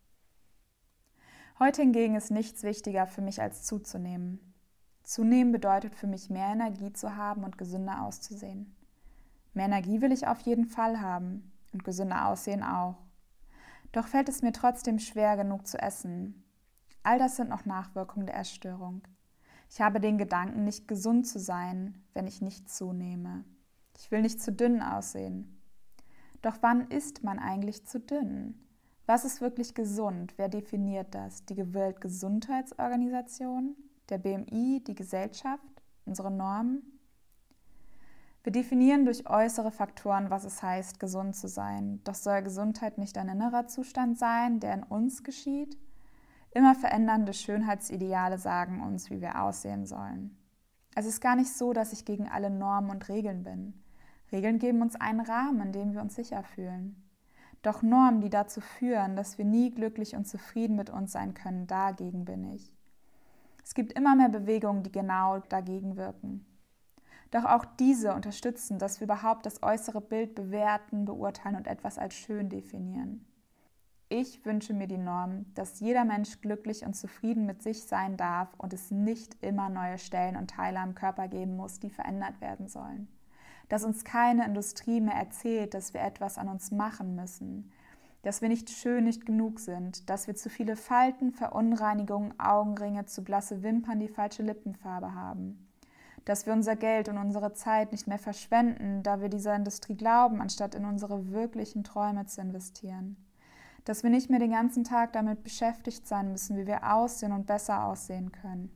Heute 1.59 1.81
hingegen 1.81 2.15
ist 2.15 2.31
nichts 2.31 2.63
wichtiger 2.63 3.07
für 3.07 3.21
mich 3.21 3.41
als 3.41 3.63
zuzunehmen. 3.63 4.53
Zunehmen 5.03 5.51
bedeutet 5.51 5.95
für 5.95 6.07
mich 6.07 6.29
mehr 6.29 6.47
Energie 6.47 6.91
zu 6.93 7.15
haben 7.15 7.43
und 7.43 7.57
gesünder 7.57 8.01
auszusehen. 8.01 8.75
Mehr 9.53 9.65
Energie 9.65 10.01
will 10.01 10.11
ich 10.11 10.27
auf 10.27 10.41
jeden 10.41 10.65
Fall 10.65 10.99
haben 10.99 11.51
und 11.71 11.83
gesünder 11.83 12.27
aussehen 12.27 12.63
auch. 12.63 12.97
Doch 13.91 14.07
fällt 14.07 14.27
es 14.27 14.41
mir 14.41 14.51
trotzdem 14.51 14.99
schwer 14.99 15.37
genug 15.37 15.65
zu 15.65 15.81
essen. 15.81 16.43
All 17.03 17.19
das 17.19 17.37
sind 17.37 17.49
noch 17.49 17.65
Nachwirkungen 17.65 18.25
der 18.25 18.37
Essstörung. 18.37 19.03
Ich 19.69 19.79
habe 19.79 19.99
den 19.99 20.17
Gedanken, 20.17 20.63
nicht 20.63 20.87
gesund 20.87 21.27
zu 21.27 21.39
sein, 21.39 22.03
wenn 22.13 22.27
ich 22.27 22.41
nicht 22.41 22.69
zunehme. 22.69 23.45
Ich 23.97 24.11
will 24.11 24.21
nicht 24.21 24.41
zu 24.41 24.51
dünn 24.51 24.81
aussehen. 24.81 25.61
Doch 26.45 26.57
wann 26.61 26.87
ist 26.91 27.23
man 27.23 27.39
eigentlich 27.39 27.87
zu 27.87 27.99
dünn? 27.99 28.53
Was 29.07 29.25
ist 29.25 29.41
wirklich 29.41 29.73
gesund? 29.73 30.35
Wer 30.37 30.47
definiert 30.47 31.15
das? 31.15 31.43
Die 31.45 31.73
Weltgesundheitsorganisation? 31.73 33.75
Der 34.09 34.19
BMI? 34.19 34.83
Die 34.85 34.93
Gesellschaft? 34.93 35.63
Unsere 36.05 36.29
Normen? 36.29 36.83
Wir 38.43 38.51
definieren 38.51 39.05
durch 39.05 39.27
äußere 39.27 39.71
Faktoren, 39.71 40.29
was 40.29 40.43
es 40.43 40.61
heißt, 40.61 40.99
gesund 40.99 41.35
zu 41.35 41.47
sein. 41.47 41.99
Doch 42.03 42.13
soll 42.13 42.43
Gesundheit 42.43 42.99
nicht 42.99 43.17
ein 43.17 43.29
innerer 43.29 43.65
Zustand 43.65 44.19
sein, 44.19 44.59
der 44.59 44.75
in 44.75 44.83
uns 44.83 45.23
geschieht? 45.23 45.75
Immer 46.51 46.75
verändernde 46.75 47.33
Schönheitsideale 47.33 48.37
sagen 48.37 48.83
uns, 48.83 49.09
wie 49.09 49.19
wir 49.19 49.41
aussehen 49.41 49.87
sollen. 49.87 50.37
Es 50.93 51.07
ist 51.07 51.21
gar 51.21 51.35
nicht 51.35 51.51
so, 51.51 51.73
dass 51.73 51.91
ich 51.91 52.05
gegen 52.05 52.29
alle 52.29 52.51
Normen 52.51 52.91
und 52.91 53.09
Regeln 53.09 53.41
bin. 53.41 53.81
Regeln 54.35 54.59
geben 54.59 54.81
uns 54.81 54.95
einen 54.95 55.21
Rahmen, 55.21 55.61
in 55.61 55.71
dem 55.71 55.93
wir 55.93 56.01
uns 56.01 56.15
sicher 56.15 56.43
fühlen. 56.43 57.01
Doch 57.61 57.81
Normen, 57.81 58.19
die 58.19 58.29
dazu 58.29 58.59
führen, 58.59 59.15
dass 59.15 59.37
wir 59.37 59.45
nie 59.45 59.71
glücklich 59.71 60.15
und 60.15 60.27
zufrieden 60.27 60.75
mit 60.75 60.89
uns 60.89 61.13
sein 61.13 61.33
können, 61.33 61.67
dagegen 61.67 62.25
bin 62.25 62.43
ich. 62.43 62.69
Es 63.63 63.73
gibt 63.73 63.93
immer 63.93 64.15
mehr 64.15 64.29
Bewegungen, 64.29 64.83
die 64.83 64.91
genau 64.91 65.39
dagegen 65.39 65.95
wirken. 65.95 66.45
Doch 67.31 67.45
auch 67.45 67.65
diese 67.79 68.13
unterstützen, 68.13 68.77
dass 68.77 68.99
wir 68.99 69.05
überhaupt 69.05 69.45
das 69.45 69.63
äußere 69.63 70.01
Bild 70.01 70.35
bewerten, 70.35 71.05
beurteilen 71.05 71.55
und 71.55 71.67
etwas 71.67 71.97
als 71.97 72.13
schön 72.13 72.49
definieren. 72.49 73.25
Ich 74.09 74.45
wünsche 74.45 74.73
mir 74.73 74.87
die 74.87 74.97
Norm, 74.97 75.45
dass 75.55 75.79
jeder 75.79 76.03
Mensch 76.03 76.41
glücklich 76.41 76.85
und 76.85 76.93
zufrieden 76.93 77.45
mit 77.45 77.63
sich 77.63 77.85
sein 77.85 78.17
darf 78.17 78.53
und 78.57 78.73
es 78.73 78.91
nicht 78.91 79.41
immer 79.41 79.69
neue 79.69 79.97
Stellen 79.97 80.35
und 80.35 80.51
Teile 80.51 80.79
am 80.79 80.93
Körper 80.93 81.29
geben 81.29 81.55
muss, 81.55 81.79
die 81.79 81.89
verändert 81.89 82.41
werden 82.41 82.67
sollen. 82.67 83.07
Dass 83.69 83.83
uns 83.83 84.03
keine 84.03 84.45
Industrie 84.45 85.01
mehr 85.01 85.15
erzählt, 85.15 85.73
dass 85.73 85.93
wir 85.93 86.01
etwas 86.01 86.37
an 86.37 86.49
uns 86.49 86.71
machen 86.71 87.15
müssen, 87.15 87.71
dass 88.21 88.41
wir 88.41 88.49
nicht 88.49 88.69
schön 88.69 89.03
nicht 89.03 89.25
genug 89.25 89.59
sind, 89.59 90.09
dass 90.09 90.27
wir 90.27 90.35
zu 90.35 90.49
viele 90.49 90.75
Falten, 90.75 91.31
Verunreinigungen, 91.31 92.39
Augenringe, 92.39 93.05
zu 93.05 93.23
blasse 93.23 93.63
Wimpern, 93.63 93.99
die 93.99 94.07
falsche 94.07 94.43
Lippenfarbe 94.43 95.13
haben. 95.13 95.67
Dass 96.25 96.45
wir 96.45 96.53
unser 96.53 96.75
Geld 96.75 97.07
und 97.07 97.17
unsere 97.17 97.53
Zeit 97.53 97.91
nicht 97.91 98.07
mehr 98.07 98.17
verschwenden, 98.17 99.03
da 99.03 99.21
wir 99.21 99.29
dieser 99.29 99.55
Industrie 99.55 99.95
glauben, 99.95 100.41
anstatt 100.41 100.73
in 100.73 100.85
unsere 100.85 101.31
wirklichen 101.31 101.83
Träume 101.83 102.25
zu 102.25 102.41
investieren 102.41 103.17
dass 103.85 104.01
wir 104.01 104.09
nicht 104.09 104.29
mehr 104.29 104.39
den 104.39 104.51
ganzen 104.51 104.83
Tag 104.83 105.13
damit 105.13 105.43
beschäftigt 105.43 106.07
sein 106.07 106.31
müssen, 106.31 106.57
wie 106.57 106.67
wir 106.67 106.91
aussehen 106.91 107.31
und 107.31 107.45
besser 107.45 107.85
aussehen 107.85 108.31
können. 108.31 108.71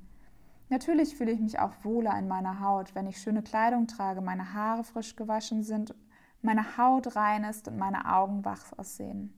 Natürlich 0.69 1.15
fühle 1.15 1.31
ich 1.31 1.39
mich 1.39 1.59
auch 1.59 1.73
wohler 1.83 2.17
in 2.19 2.27
meiner 2.27 2.59
Haut, 2.59 2.93
wenn 2.93 3.07
ich 3.07 3.17
schöne 3.17 3.41
Kleidung 3.41 3.87
trage, 3.87 4.21
meine 4.21 4.53
Haare 4.53 4.83
frisch 4.83 5.15
gewaschen 5.15 5.63
sind, 5.63 5.95
meine 6.41 6.77
Haut 6.77 7.15
rein 7.15 7.43
ist 7.43 7.67
und 7.67 7.77
meine 7.77 8.13
Augen 8.13 8.45
wach 8.45 8.71
aussehen. 8.77 9.33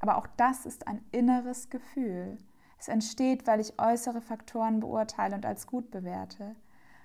Aber 0.00 0.16
auch 0.16 0.26
das 0.36 0.64
ist 0.64 0.88
ein 0.88 1.04
inneres 1.12 1.68
Gefühl. 1.68 2.38
Es 2.78 2.88
entsteht, 2.88 3.46
weil 3.46 3.60
ich 3.60 3.78
äußere 3.78 4.20
Faktoren 4.20 4.80
beurteile 4.80 5.36
und 5.36 5.46
als 5.46 5.66
gut 5.66 5.90
bewerte. 5.90 6.56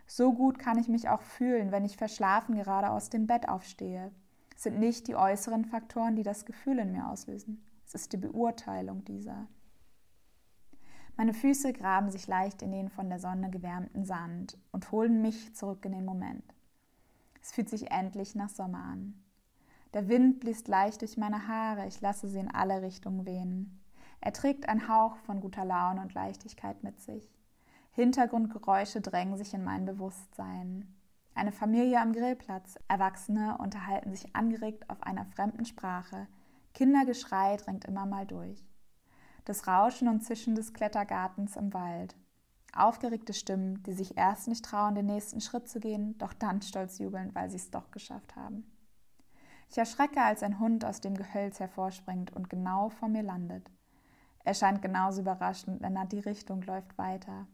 So 0.07 0.33
gut 0.33 0.57
kann 0.57 0.77
ich 0.79 0.87
mich 0.87 1.09
auch 1.09 1.21
fühlen, 1.21 1.71
wenn 1.71 1.85
ich 1.85 1.97
verschlafen 1.97 2.55
gerade 2.55 2.89
aus 2.89 3.09
dem 3.09 3.27
Bett 3.27 3.47
aufstehe. 3.47 4.11
Es 4.55 4.63
sind 4.63 4.79
nicht 4.79 5.07
die 5.07 5.15
äußeren 5.15 5.65
Faktoren, 5.65 6.15
die 6.15 6.23
das 6.23 6.45
Gefühl 6.45 6.79
in 6.79 6.91
mir 6.91 7.07
auslösen. 7.07 7.63
Es 7.85 7.93
ist 7.93 8.13
die 8.13 8.17
Beurteilung 8.17 9.05
dieser. 9.05 9.47
Meine 11.19 11.33
Füße 11.33 11.73
graben 11.73 12.11
sich 12.11 12.27
leicht 12.27 12.61
in 12.61 12.71
den 12.71 12.87
von 12.87 13.09
der 13.09 13.19
Sonne 13.19 13.49
gewärmten 13.49 14.05
Sand 14.05 14.57
und 14.71 14.89
holen 14.93 15.21
mich 15.21 15.53
zurück 15.53 15.83
in 15.83 15.91
den 15.91 16.05
Moment. 16.05 16.45
Es 17.41 17.51
fühlt 17.51 17.67
sich 17.67 17.91
endlich 17.91 18.35
nach 18.35 18.47
Sommer 18.47 18.81
an. 18.81 19.21
Der 19.93 20.07
Wind 20.07 20.39
bläst 20.39 20.69
leicht 20.69 21.01
durch 21.01 21.17
meine 21.17 21.45
Haare, 21.49 21.87
ich 21.87 21.99
lasse 21.99 22.29
sie 22.29 22.39
in 22.39 22.49
alle 22.49 22.81
Richtungen 22.81 23.25
wehen. 23.25 23.83
Er 24.21 24.31
trägt 24.31 24.69
einen 24.69 24.87
Hauch 24.87 25.17
von 25.17 25.41
guter 25.41 25.65
Laune 25.65 25.99
und 25.99 26.13
Leichtigkeit 26.13 26.83
mit 26.83 27.01
sich. 27.01 27.29
Hintergrundgeräusche 27.91 29.01
drängen 29.01 29.37
sich 29.37 29.53
in 29.53 29.65
mein 29.65 29.83
Bewusstsein. 29.83 30.95
Eine 31.35 31.51
Familie 31.51 31.99
am 31.99 32.13
Grillplatz, 32.13 32.79
Erwachsene 32.87 33.57
unterhalten 33.57 34.15
sich 34.15 34.37
angeregt 34.37 34.89
auf 34.89 35.03
einer 35.03 35.25
fremden 35.25 35.65
Sprache, 35.65 36.27
Kindergeschrei 36.73 37.57
drängt 37.57 37.83
immer 37.83 38.05
mal 38.05 38.25
durch. 38.25 38.63
Das 39.49 39.65
Rauschen 39.65 40.07
und 40.07 40.21
Zischen 40.21 40.53
des 40.53 40.73
Klettergartens 40.73 41.55
im 41.55 41.73
Wald. 41.73 42.15
Aufgeregte 42.71 43.33
Stimmen, 43.33 43.81
die 43.81 43.93
sich 43.93 44.15
erst 44.15 44.47
nicht 44.47 44.63
trauen, 44.63 44.93
den 44.93 45.07
nächsten 45.07 45.41
Schritt 45.41 45.67
zu 45.67 45.79
gehen, 45.79 46.15
doch 46.19 46.33
dann 46.33 46.61
stolz 46.61 46.99
jubeln, 46.99 47.33
weil 47.33 47.49
sie 47.49 47.55
es 47.55 47.71
doch 47.71 47.89
geschafft 47.89 48.35
haben. 48.35 48.71
Ich 49.67 49.79
erschrecke, 49.79 50.21
als 50.21 50.43
ein 50.43 50.59
Hund 50.59 50.85
aus 50.85 51.01
dem 51.01 51.17
Gehölz 51.17 51.59
hervorspringt 51.59 52.31
und 52.31 52.51
genau 52.51 52.89
vor 52.89 53.09
mir 53.09 53.23
landet. 53.23 53.71
Er 54.45 54.53
scheint 54.53 54.83
genauso 54.83 55.21
überrascht 55.21 55.67
und 55.67 55.81
ändert 55.81 56.11
die 56.11 56.19
Richtung, 56.19 56.61
läuft 56.61 56.95
weiter. 56.99 57.47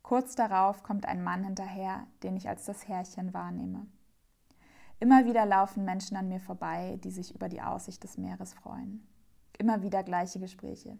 Kurz 0.00 0.36
darauf 0.36 0.82
kommt 0.84 1.04
ein 1.04 1.22
Mann 1.22 1.44
hinterher, 1.44 2.06
den 2.22 2.34
ich 2.34 2.48
als 2.48 2.64
das 2.64 2.88
Herrchen 2.88 3.34
wahrnehme. 3.34 3.86
Immer 5.00 5.26
wieder 5.26 5.44
laufen 5.44 5.84
Menschen 5.84 6.16
an 6.16 6.30
mir 6.30 6.40
vorbei, 6.40 6.98
die 7.04 7.10
sich 7.10 7.34
über 7.34 7.50
die 7.50 7.60
Aussicht 7.60 8.02
des 8.04 8.16
Meeres 8.16 8.54
freuen. 8.54 9.06
Immer 9.58 9.82
wieder 9.82 10.02
gleiche 10.02 10.38
Gespräche. 10.38 10.98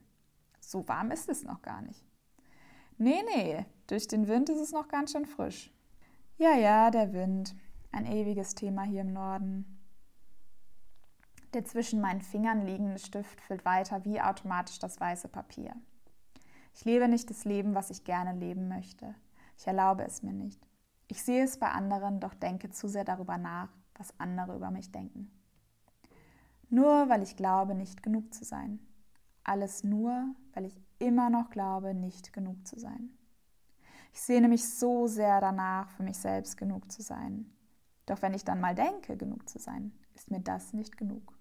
So 0.60 0.86
warm 0.88 1.12
ist 1.12 1.28
es 1.28 1.44
noch 1.44 1.62
gar 1.62 1.80
nicht. 1.82 2.04
Nee, 2.98 3.22
nee, 3.34 3.64
durch 3.86 4.08
den 4.08 4.26
Wind 4.26 4.48
ist 4.48 4.60
es 4.60 4.72
noch 4.72 4.88
ganz 4.88 5.12
schön 5.12 5.24
frisch. 5.24 5.72
Ja, 6.36 6.54
ja, 6.54 6.90
der 6.90 7.12
Wind. 7.12 7.54
Ein 7.92 8.06
ewiges 8.06 8.54
Thema 8.54 8.82
hier 8.82 9.02
im 9.02 9.12
Norden. 9.12 9.78
Der 11.54 11.64
zwischen 11.64 12.00
meinen 12.00 12.20
Fingern 12.20 12.66
liegende 12.66 12.98
Stift 12.98 13.40
füllt 13.40 13.64
weiter 13.64 14.04
wie 14.04 14.20
automatisch 14.20 14.78
das 14.78 15.00
weiße 15.00 15.28
Papier. 15.28 15.74
Ich 16.74 16.84
lebe 16.84 17.08
nicht 17.08 17.30
das 17.30 17.44
Leben, 17.44 17.74
was 17.74 17.90
ich 17.90 18.04
gerne 18.04 18.38
leben 18.38 18.68
möchte. 18.68 19.14
Ich 19.56 19.66
erlaube 19.66 20.04
es 20.04 20.22
mir 20.22 20.32
nicht. 20.32 20.60
Ich 21.06 21.22
sehe 21.22 21.42
es 21.42 21.58
bei 21.58 21.70
anderen, 21.70 22.20
doch 22.20 22.34
denke 22.34 22.70
zu 22.70 22.86
sehr 22.86 23.04
darüber 23.04 23.38
nach, 23.38 23.70
was 23.94 24.12
andere 24.20 24.54
über 24.54 24.70
mich 24.70 24.92
denken. 24.92 25.30
Nur 26.70 27.08
weil 27.08 27.22
ich 27.22 27.36
glaube, 27.36 27.74
nicht 27.74 28.02
genug 28.02 28.34
zu 28.34 28.44
sein. 28.44 28.78
Alles 29.44 29.84
nur, 29.84 30.34
weil 30.52 30.66
ich 30.66 30.78
immer 30.98 31.30
noch 31.30 31.50
glaube, 31.50 31.94
nicht 31.94 32.32
genug 32.32 32.66
zu 32.66 32.78
sein. 32.78 33.10
Ich 34.12 34.20
sehne 34.20 34.48
mich 34.48 34.68
so 34.68 35.06
sehr 35.06 35.40
danach, 35.40 35.90
für 35.90 36.02
mich 36.02 36.18
selbst 36.18 36.56
genug 36.56 36.90
zu 36.90 37.02
sein. 37.02 37.50
Doch 38.06 38.22
wenn 38.22 38.34
ich 38.34 38.44
dann 38.44 38.60
mal 38.60 38.74
denke, 38.74 39.16
genug 39.16 39.48
zu 39.48 39.58
sein, 39.58 39.92
ist 40.14 40.30
mir 40.30 40.40
das 40.40 40.72
nicht 40.72 40.96
genug. 40.96 41.38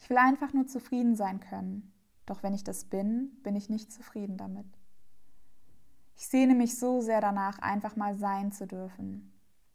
Ich 0.00 0.10
will 0.10 0.16
einfach 0.16 0.52
nur 0.52 0.66
zufrieden 0.66 1.16
sein 1.16 1.40
können. 1.40 1.92
Doch 2.26 2.42
wenn 2.42 2.54
ich 2.54 2.64
das 2.64 2.84
bin, 2.84 3.30
bin 3.42 3.56
ich 3.56 3.68
nicht 3.68 3.92
zufrieden 3.92 4.36
damit. 4.36 4.66
Ich 6.16 6.26
sehne 6.28 6.54
mich 6.54 6.78
so 6.78 7.00
sehr 7.00 7.20
danach, 7.20 7.58
einfach 7.58 7.96
mal 7.96 8.16
sein 8.16 8.52
zu 8.52 8.66
dürfen, 8.66 9.31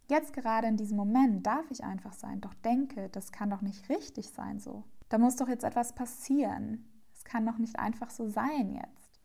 Jetzt 0.09 0.31
gerade 0.31 0.67
in 0.67 0.77
diesem 0.77 0.95
Moment 0.95 1.45
darf 1.45 1.69
ich 1.69 1.83
einfach 1.83 2.13
sein, 2.13 2.39
doch 2.39 2.53
denke, 2.53 3.09
das 3.09 3.31
kann 3.31 3.49
doch 3.49 3.61
nicht 3.61 3.89
richtig 3.89 4.29
sein 4.29 4.59
so. 4.59 4.85
Da 5.09 5.17
muss 5.17 5.35
doch 5.35 5.49
jetzt 5.49 5.65
etwas 5.65 5.93
passieren. 5.93 6.87
Es 7.13 7.25
kann 7.25 7.45
doch 7.45 7.57
nicht 7.57 7.77
einfach 7.77 8.09
so 8.09 8.29
sein 8.29 8.73
jetzt. 8.73 9.19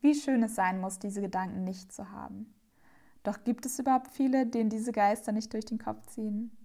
Wie 0.00 0.14
schön 0.14 0.42
es 0.44 0.54
sein 0.54 0.80
muss, 0.80 1.00
diese 1.00 1.20
Gedanken 1.20 1.64
nicht 1.64 1.92
zu 1.92 2.10
haben. 2.10 2.54
Doch 3.24 3.42
gibt 3.42 3.66
es 3.66 3.78
überhaupt 3.80 4.12
viele, 4.12 4.46
denen 4.46 4.70
diese 4.70 4.92
Geister 4.92 5.32
nicht 5.32 5.52
durch 5.52 5.64
den 5.64 5.78
Kopf 5.78 6.06
ziehen? 6.06 6.56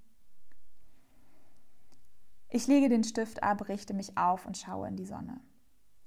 Ich 2.50 2.68
lege 2.68 2.90
den 2.90 3.04
Stift 3.04 3.42
ab, 3.42 3.68
richte 3.70 3.96
mich 3.96 4.18
auf 4.18 4.46
und 4.46 4.58
schaue 4.58 4.88
in 4.88 4.98
die 4.98 5.06
Sonne. 5.06 5.40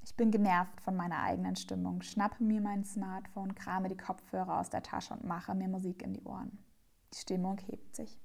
Ich 0.04 0.14
bin 0.14 0.30
genervt 0.30 0.80
von 0.80 0.94
meiner 0.94 1.20
eigenen 1.20 1.56
Stimmung, 1.56 2.02
schnappe 2.02 2.44
mir 2.44 2.60
mein 2.60 2.84
Smartphone, 2.84 3.54
krame 3.54 3.88
die 3.88 3.96
Kopfhörer 3.96 4.60
aus 4.60 4.70
der 4.70 4.82
Tasche 4.82 5.14
und 5.14 5.24
mache 5.24 5.54
mir 5.54 5.68
Musik 5.68 6.02
in 6.02 6.12
die 6.12 6.22
Ohren. 6.22 6.63
Die 7.14 7.20
Stimmung 7.20 7.58
hebt 7.58 7.94
sich. 7.94 8.20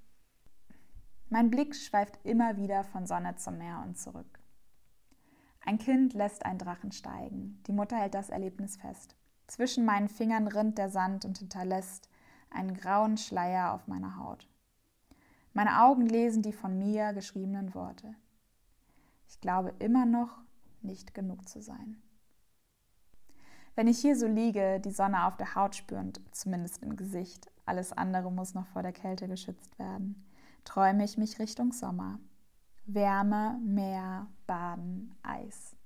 Mein 1.28 1.48
Blick 1.48 1.76
schweift 1.76 2.18
immer 2.24 2.56
wieder 2.56 2.82
von 2.82 3.06
Sonne 3.06 3.36
zum 3.36 3.56
Meer 3.56 3.84
und 3.86 3.96
zurück. 3.96 4.40
Ein 5.60 5.78
Kind 5.78 6.12
lässt 6.12 6.44
einen 6.44 6.58
Drachen 6.58 6.90
steigen. 6.90 7.62
Die 7.68 7.72
Mutter 7.72 7.96
hält 7.96 8.14
das 8.14 8.30
Erlebnis 8.30 8.76
fest. 8.76 9.14
Zwischen 9.46 9.84
meinen 9.84 10.08
Fingern 10.08 10.48
rinnt 10.48 10.76
der 10.76 10.90
Sand 10.90 11.24
und 11.24 11.38
hinterlässt 11.38 12.08
einen 12.50 12.74
grauen 12.74 13.16
Schleier 13.16 13.72
auf 13.74 13.86
meiner 13.86 14.16
Haut. 14.16 14.48
Meine 15.52 15.82
Augen 15.84 16.06
lesen 16.06 16.42
die 16.42 16.52
von 16.52 16.76
mir 16.76 17.12
geschriebenen 17.12 17.74
Worte. 17.74 18.16
Ich 19.28 19.40
glaube 19.40 19.72
immer 19.78 20.04
noch, 20.04 20.40
nicht 20.82 21.14
genug 21.14 21.48
zu 21.48 21.60
sein. 21.60 22.02
Wenn 23.76 23.86
ich 23.86 24.00
hier 24.00 24.16
so 24.16 24.26
liege, 24.26 24.80
die 24.80 24.90
Sonne 24.90 25.26
auf 25.26 25.36
der 25.36 25.54
Haut 25.54 25.76
spürend, 25.76 26.20
zumindest 26.32 26.82
im 26.82 26.96
Gesicht, 26.96 27.50
alles 27.70 27.92
andere 27.92 28.32
muss 28.32 28.52
noch 28.52 28.66
vor 28.66 28.82
der 28.82 28.92
Kälte 28.92 29.28
geschützt 29.28 29.78
werden, 29.78 30.26
träume 30.64 31.04
ich 31.04 31.16
mich 31.16 31.38
Richtung 31.38 31.72
Sommer. 31.72 32.18
Wärme, 32.84 33.60
Meer, 33.62 34.26
Baden, 34.48 35.14
Eis. 35.22 35.76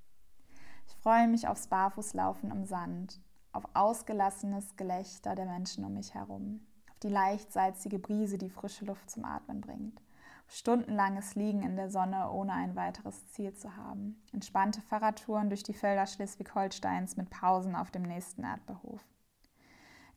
Ich 0.86 0.96
freue 0.96 1.28
mich 1.28 1.46
aufs 1.46 1.66
Barfußlaufen 1.66 2.50
im 2.50 2.64
Sand, 2.64 3.20
auf 3.52 3.64
ausgelassenes 3.74 4.76
Gelächter 4.76 5.34
der 5.34 5.44
Menschen 5.44 5.84
um 5.84 5.92
mich 5.92 6.14
herum, 6.14 6.66
auf 6.90 6.98
die 7.00 7.10
leicht 7.10 7.52
salzige 7.52 7.98
Brise, 7.98 8.38
die 8.38 8.48
frische 8.48 8.86
Luft 8.86 9.10
zum 9.10 9.26
Atmen 9.26 9.60
bringt, 9.60 10.00
auf 10.46 10.54
stundenlanges 10.54 11.34
Liegen 11.34 11.62
in 11.62 11.76
der 11.76 11.90
Sonne, 11.90 12.30
ohne 12.30 12.54
ein 12.54 12.76
weiteres 12.76 13.28
Ziel 13.28 13.52
zu 13.52 13.76
haben, 13.76 14.22
entspannte 14.32 14.80
Fahrradtouren 14.80 15.50
durch 15.50 15.62
die 15.62 15.74
Felder 15.74 16.06
Schleswig-Holsteins 16.06 17.18
mit 17.18 17.28
Pausen 17.28 17.76
auf 17.76 17.90
dem 17.90 18.02
nächsten 18.02 18.42
Erdbeerhof. 18.42 19.04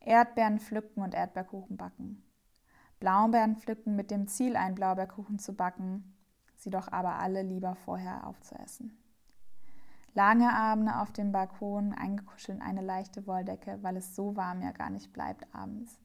Erdbeeren 0.07 0.59
pflücken 0.59 1.03
und 1.03 1.13
Erdbeerkuchen 1.13 1.75
backen. 1.75 2.23
Blaubeeren 2.99 3.57
pflücken 3.57 3.95
mit 3.95 4.09
dem 4.09 4.27
Ziel, 4.27 4.55
einen 4.55 4.73
Blaubeerkuchen 4.73 5.37
zu 5.37 5.53
backen, 5.53 6.15
sie 6.55 6.69
doch 6.69 6.91
aber 6.91 7.19
alle 7.19 7.43
lieber 7.43 7.75
vorher 7.75 8.25
aufzuessen. 8.25 8.97
Lange 10.13 10.51
Abende 10.51 10.97
auf 10.97 11.11
dem 11.11 11.31
Balkon, 11.31 11.93
eingekuschelt 11.93 12.57
in 12.57 12.63
eine 12.63 12.81
leichte 12.81 13.27
Wolldecke, 13.27 13.77
weil 13.83 13.97
es 13.97 14.15
so 14.15 14.35
warm 14.35 14.61
ja 14.61 14.71
gar 14.71 14.89
nicht 14.89 15.13
bleibt 15.13 15.53
abends. 15.53 15.99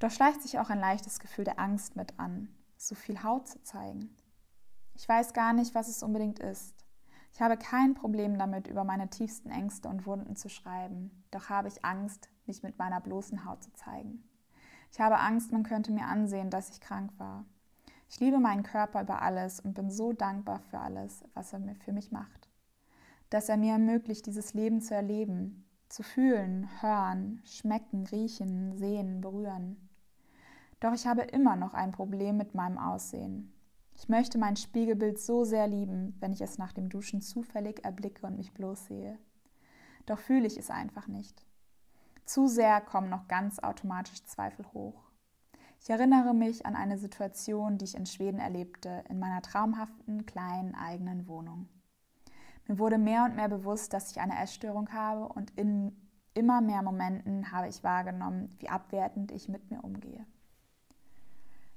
Doch 0.00 0.10
schleicht 0.10 0.42
sich 0.42 0.58
auch 0.58 0.70
ein 0.70 0.80
leichtes 0.80 1.20
Gefühl 1.20 1.44
der 1.44 1.60
Angst 1.60 1.94
mit 1.94 2.18
an, 2.18 2.48
so 2.76 2.96
viel 2.96 3.22
Haut 3.22 3.46
zu 3.46 3.62
zeigen. 3.62 4.16
Ich 4.94 5.08
weiß 5.08 5.32
gar 5.32 5.52
nicht, 5.52 5.74
was 5.74 5.88
es 5.88 6.02
unbedingt 6.02 6.40
ist. 6.40 6.74
Ich 7.32 7.40
habe 7.40 7.56
kein 7.56 7.94
Problem 7.94 8.36
damit, 8.36 8.66
über 8.66 8.82
meine 8.82 9.08
tiefsten 9.10 9.50
Ängste 9.50 9.88
und 9.88 10.06
Wunden 10.06 10.36
zu 10.36 10.48
schreiben, 10.48 11.22
doch 11.30 11.50
habe 11.50 11.68
ich 11.68 11.84
Angst, 11.84 12.31
mich 12.46 12.62
mit 12.62 12.78
meiner 12.78 13.00
bloßen 13.00 13.44
Haut 13.44 13.62
zu 13.62 13.72
zeigen. 13.72 14.22
Ich 14.92 15.00
habe 15.00 15.18
Angst, 15.18 15.52
man 15.52 15.62
könnte 15.62 15.92
mir 15.92 16.06
ansehen, 16.06 16.50
dass 16.50 16.70
ich 16.70 16.80
krank 16.80 17.10
war. 17.18 17.44
Ich 18.08 18.20
liebe 18.20 18.38
meinen 18.38 18.62
Körper 18.62 19.02
über 19.02 19.22
alles 19.22 19.58
und 19.60 19.74
bin 19.74 19.90
so 19.90 20.12
dankbar 20.12 20.60
für 20.60 20.78
alles, 20.78 21.24
was 21.32 21.52
er 21.54 21.60
für 21.76 21.92
mich 21.92 22.12
macht. 22.12 22.50
Dass 23.30 23.48
er 23.48 23.56
mir 23.56 23.72
ermöglicht, 23.72 24.26
dieses 24.26 24.52
Leben 24.52 24.82
zu 24.82 24.94
erleben, 24.94 25.64
zu 25.88 26.02
fühlen, 26.02 26.68
hören, 26.82 27.40
schmecken, 27.44 28.06
riechen, 28.06 28.76
sehen, 28.76 29.22
berühren. 29.22 29.88
Doch 30.80 30.92
ich 30.92 31.06
habe 31.06 31.22
immer 31.22 31.56
noch 31.56 31.72
ein 31.72 31.92
Problem 31.92 32.36
mit 32.36 32.54
meinem 32.54 32.76
Aussehen. 32.76 33.52
Ich 33.94 34.08
möchte 34.08 34.36
mein 34.36 34.56
Spiegelbild 34.56 35.18
so 35.18 35.44
sehr 35.44 35.66
lieben, 35.66 36.14
wenn 36.20 36.32
ich 36.32 36.40
es 36.40 36.58
nach 36.58 36.72
dem 36.72 36.88
Duschen 36.88 37.22
zufällig 37.22 37.84
erblicke 37.84 38.26
und 38.26 38.36
mich 38.36 38.52
bloß 38.52 38.86
sehe. 38.86 39.18
Doch 40.06 40.18
fühle 40.18 40.46
ich 40.46 40.58
es 40.58 40.70
einfach 40.70 41.06
nicht. 41.06 41.46
Zu 42.24 42.46
sehr 42.46 42.80
kommen 42.80 43.10
noch 43.10 43.28
ganz 43.28 43.58
automatisch 43.58 44.24
Zweifel 44.24 44.64
hoch. 44.72 45.02
Ich 45.80 45.90
erinnere 45.90 46.32
mich 46.32 46.64
an 46.64 46.76
eine 46.76 46.96
Situation, 46.96 47.76
die 47.76 47.86
ich 47.86 47.96
in 47.96 48.06
Schweden 48.06 48.38
erlebte, 48.38 49.04
in 49.08 49.18
meiner 49.18 49.42
traumhaften 49.42 50.26
kleinen 50.26 50.76
eigenen 50.76 51.26
Wohnung. 51.26 51.68
Mir 52.68 52.78
wurde 52.78 52.98
mehr 52.98 53.24
und 53.24 53.34
mehr 53.34 53.48
bewusst, 53.48 53.92
dass 53.92 54.12
ich 54.12 54.20
eine 54.20 54.40
Essstörung 54.40 54.92
habe 54.92 55.26
und 55.26 55.50
in 55.58 55.96
immer 56.34 56.60
mehr 56.60 56.82
Momenten 56.82 57.50
habe 57.50 57.68
ich 57.68 57.82
wahrgenommen, 57.82 58.48
wie 58.58 58.68
abwertend 58.68 59.32
ich 59.32 59.48
mit 59.48 59.70
mir 59.70 59.82
umgehe. 59.82 60.24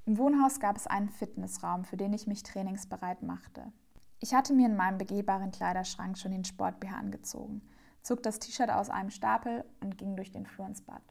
Im 0.05 0.19
Wohnhaus 0.19 0.59
gab 0.59 0.77
es 0.77 0.85
einen 0.85 1.09
Fitnessraum, 1.09 1.83
für 1.83 1.97
den 1.97 2.13
ich 2.13 2.27
mich 2.27 2.43
trainingsbereit 2.43 3.23
machte. 3.23 3.71
Ich 4.19 4.35
hatte 4.35 4.53
mir 4.53 4.67
in 4.67 4.75
meinem 4.75 4.99
begehbaren 4.99 5.51
Kleiderschrank 5.51 6.17
schon 6.17 6.31
den 6.31 6.45
Sport-BH 6.45 6.95
angezogen, 6.95 7.63
zog 8.05 8.21
das 8.21 8.37
T-Shirt 8.37 8.69
aus 8.69 8.91
einem 8.91 9.09
Stapel 9.09 9.65
und 9.81 9.97
ging 9.97 10.15
durch 10.15 10.31
den 10.31 10.45
Flur 10.45 10.67
ins 10.67 10.83
Bad. 10.83 11.01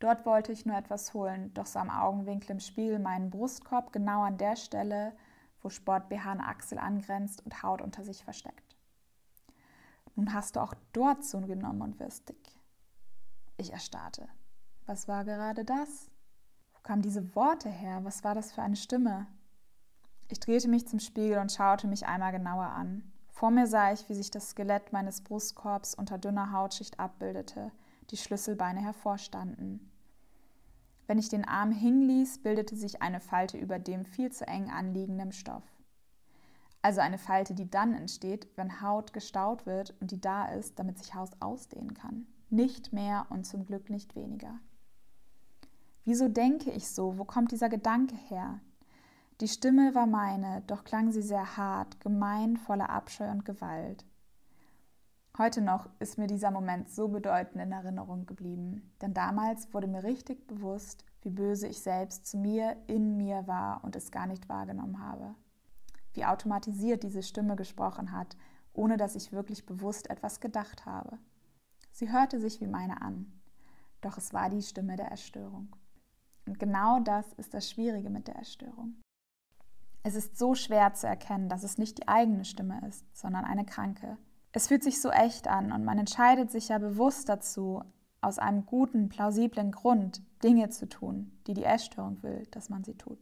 Dort 0.00 0.26
wollte 0.26 0.50
ich 0.50 0.66
nur 0.66 0.76
etwas 0.76 1.14
holen, 1.14 1.54
doch 1.54 1.66
sah 1.66 1.82
im 1.82 1.90
Augenwinkel 1.90 2.50
im 2.50 2.60
Spiegel 2.60 2.98
meinen 2.98 3.30
Brustkorb 3.30 3.92
genau 3.92 4.22
an 4.22 4.36
der 4.36 4.56
Stelle, 4.56 5.16
wo 5.62 5.70
Sport-BH 5.70 6.32
an 6.32 6.40
Achsel 6.40 6.78
angrenzt 6.78 7.44
und 7.44 7.62
Haut 7.62 7.80
unter 7.80 8.02
sich 8.04 8.24
versteckt. 8.24 8.76
Nun 10.16 10.34
hast 10.34 10.56
du 10.56 10.60
auch 10.60 10.74
dort 10.92 11.24
zugenommen 11.24 11.82
und 11.82 12.00
wirst 12.00 12.28
dick. 12.28 12.50
Ich 13.56 13.72
erstarrte. 13.72 14.28
Was 14.86 15.06
war 15.06 15.24
gerade 15.24 15.64
das? 15.64 16.10
Wo 16.72 16.80
kamen 16.80 17.02
diese 17.02 17.36
Worte 17.36 17.68
her? 17.68 18.02
Was 18.02 18.24
war 18.24 18.34
das 18.34 18.52
für 18.52 18.62
eine 18.62 18.76
Stimme? 18.76 19.28
Ich 20.28 20.40
drehte 20.40 20.66
mich 20.66 20.88
zum 20.88 20.98
Spiegel 20.98 21.38
und 21.38 21.52
schaute 21.52 21.86
mich 21.86 22.04
einmal 22.06 22.32
genauer 22.32 22.66
an. 22.66 23.12
Vor 23.34 23.50
mir 23.50 23.66
sah 23.66 23.92
ich, 23.92 24.08
wie 24.08 24.14
sich 24.14 24.30
das 24.30 24.50
Skelett 24.50 24.92
meines 24.92 25.20
Brustkorbs 25.20 25.96
unter 25.96 26.18
dünner 26.18 26.52
Hautschicht 26.52 27.00
abbildete, 27.00 27.72
die 28.10 28.16
Schlüsselbeine 28.16 28.80
hervorstanden. 28.80 29.90
Wenn 31.08 31.18
ich 31.18 31.30
den 31.30 31.44
Arm 31.44 31.72
hinließ, 31.72 32.44
bildete 32.44 32.76
sich 32.76 33.02
eine 33.02 33.18
Falte 33.18 33.58
über 33.58 33.80
dem 33.80 34.04
viel 34.04 34.30
zu 34.30 34.46
eng 34.46 34.70
anliegenden 34.70 35.32
Stoff. 35.32 35.64
Also 36.80 37.00
eine 37.00 37.18
Falte, 37.18 37.54
die 37.54 37.68
dann 37.68 37.92
entsteht, 37.92 38.46
wenn 38.54 38.80
Haut 38.80 39.12
gestaut 39.12 39.66
wird 39.66 39.94
und 40.00 40.12
die 40.12 40.20
da 40.20 40.46
ist, 40.46 40.78
damit 40.78 40.98
sich 40.98 41.14
Haus 41.14 41.30
ausdehnen 41.40 41.92
kann. 41.92 42.28
Nicht 42.50 42.92
mehr 42.92 43.26
und 43.30 43.46
zum 43.46 43.66
Glück 43.66 43.90
nicht 43.90 44.14
weniger. 44.14 44.60
Wieso 46.04 46.28
denke 46.28 46.70
ich 46.70 46.88
so? 46.88 47.18
Wo 47.18 47.24
kommt 47.24 47.50
dieser 47.50 47.68
Gedanke 47.68 48.14
her? 48.14 48.60
Die 49.40 49.48
Stimme 49.48 49.96
war 49.96 50.06
meine, 50.06 50.62
doch 50.68 50.84
klang 50.84 51.10
sie 51.10 51.22
sehr 51.22 51.56
hart, 51.56 52.00
gemein, 52.00 52.56
voller 52.56 52.90
Abscheu 52.90 53.28
und 53.28 53.44
Gewalt. 53.44 54.04
Heute 55.36 55.60
noch 55.60 55.88
ist 55.98 56.18
mir 56.18 56.28
dieser 56.28 56.52
Moment 56.52 56.88
so 56.88 57.08
bedeutend 57.08 57.60
in 57.60 57.72
Erinnerung 57.72 58.26
geblieben, 58.26 58.92
denn 59.02 59.12
damals 59.12 59.74
wurde 59.74 59.88
mir 59.88 60.04
richtig 60.04 60.46
bewusst, 60.46 61.04
wie 61.22 61.30
böse 61.30 61.66
ich 61.66 61.80
selbst 61.80 62.28
zu 62.28 62.38
mir, 62.38 62.76
in 62.86 63.16
mir 63.16 63.48
war 63.48 63.82
und 63.82 63.96
es 63.96 64.12
gar 64.12 64.28
nicht 64.28 64.48
wahrgenommen 64.48 65.00
habe. 65.00 65.34
Wie 66.12 66.24
automatisiert 66.24 67.02
diese 67.02 67.24
Stimme 67.24 67.56
gesprochen 67.56 68.12
hat, 68.12 68.36
ohne 68.72 68.96
dass 68.96 69.16
ich 69.16 69.32
wirklich 69.32 69.66
bewusst 69.66 70.08
etwas 70.10 70.38
gedacht 70.38 70.86
habe. 70.86 71.18
Sie 71.90 72.12
hörte 72.12 72.38
sich 72.38 72.60
wie 72.60 72.68
meine 72.68 73.02
an, 73.02 73.32
doch 74.00 74.16
es 74.16 74.32
war 74.32 74.48
die 74.48 74.62
Stimme 74.62 74.94
der 74.94 75.08
Erstörung. 75.08 75.74
Und 76.46 76.60
genau 76.60 77.00
das 77.00 77.32
ist 77.32 77.52
das 77.52 77.68
Schwierige 77.68 78.10
mit 78.10 78.28
der 78.28 78.36
Erstörung. 78.36 78.94
Es 80.04 80.14
ist 80.14 80.38
so 80.38 80.54
schwer 80.54 80.94
zu 80.94 81.08
erkennen, 81.08 81.48
dass 81.48 81.64
es 81.64 81.78
nicht 81.78 81.98
die 81.98 82.06
eigene 82.06 82.44
Stimme 82.44 82.80
ist, 82.86 83.04
sondern 83.16 83.44
eine 83.44 83.64
kranke, 83.64 84.16
es 84.56 84.68
fühlt 84.68 84.84
sich 84.84 85.02
so 85.02 85.10
echt 85.10 85.48
an 85.48 85.72
und 85.72 85.84
man 85.84 85.98
entscheidet 85.98 86.48
sich 86.48 86.68
ja 86.68 86.78
bewusst 86.78 87.28
dazu, 87.28 87.82
aus 88.20 88.38
einem 88.38 88.64
guten, 88.64 89.08
plausiblen 89.08 89.72
Grund 89.72 90.22
Dinge 90.44 90.68
zu 90.68 90.88
tun, 90.88 91.36
die 91.48 91.54
die 91.54 91.64
Essstörung 91.64 92.22
will, 92.22 92.46
dass 92.52 92.68
man 92.68 92.84
sie 92.84 92.94
tut. 92.94 93.18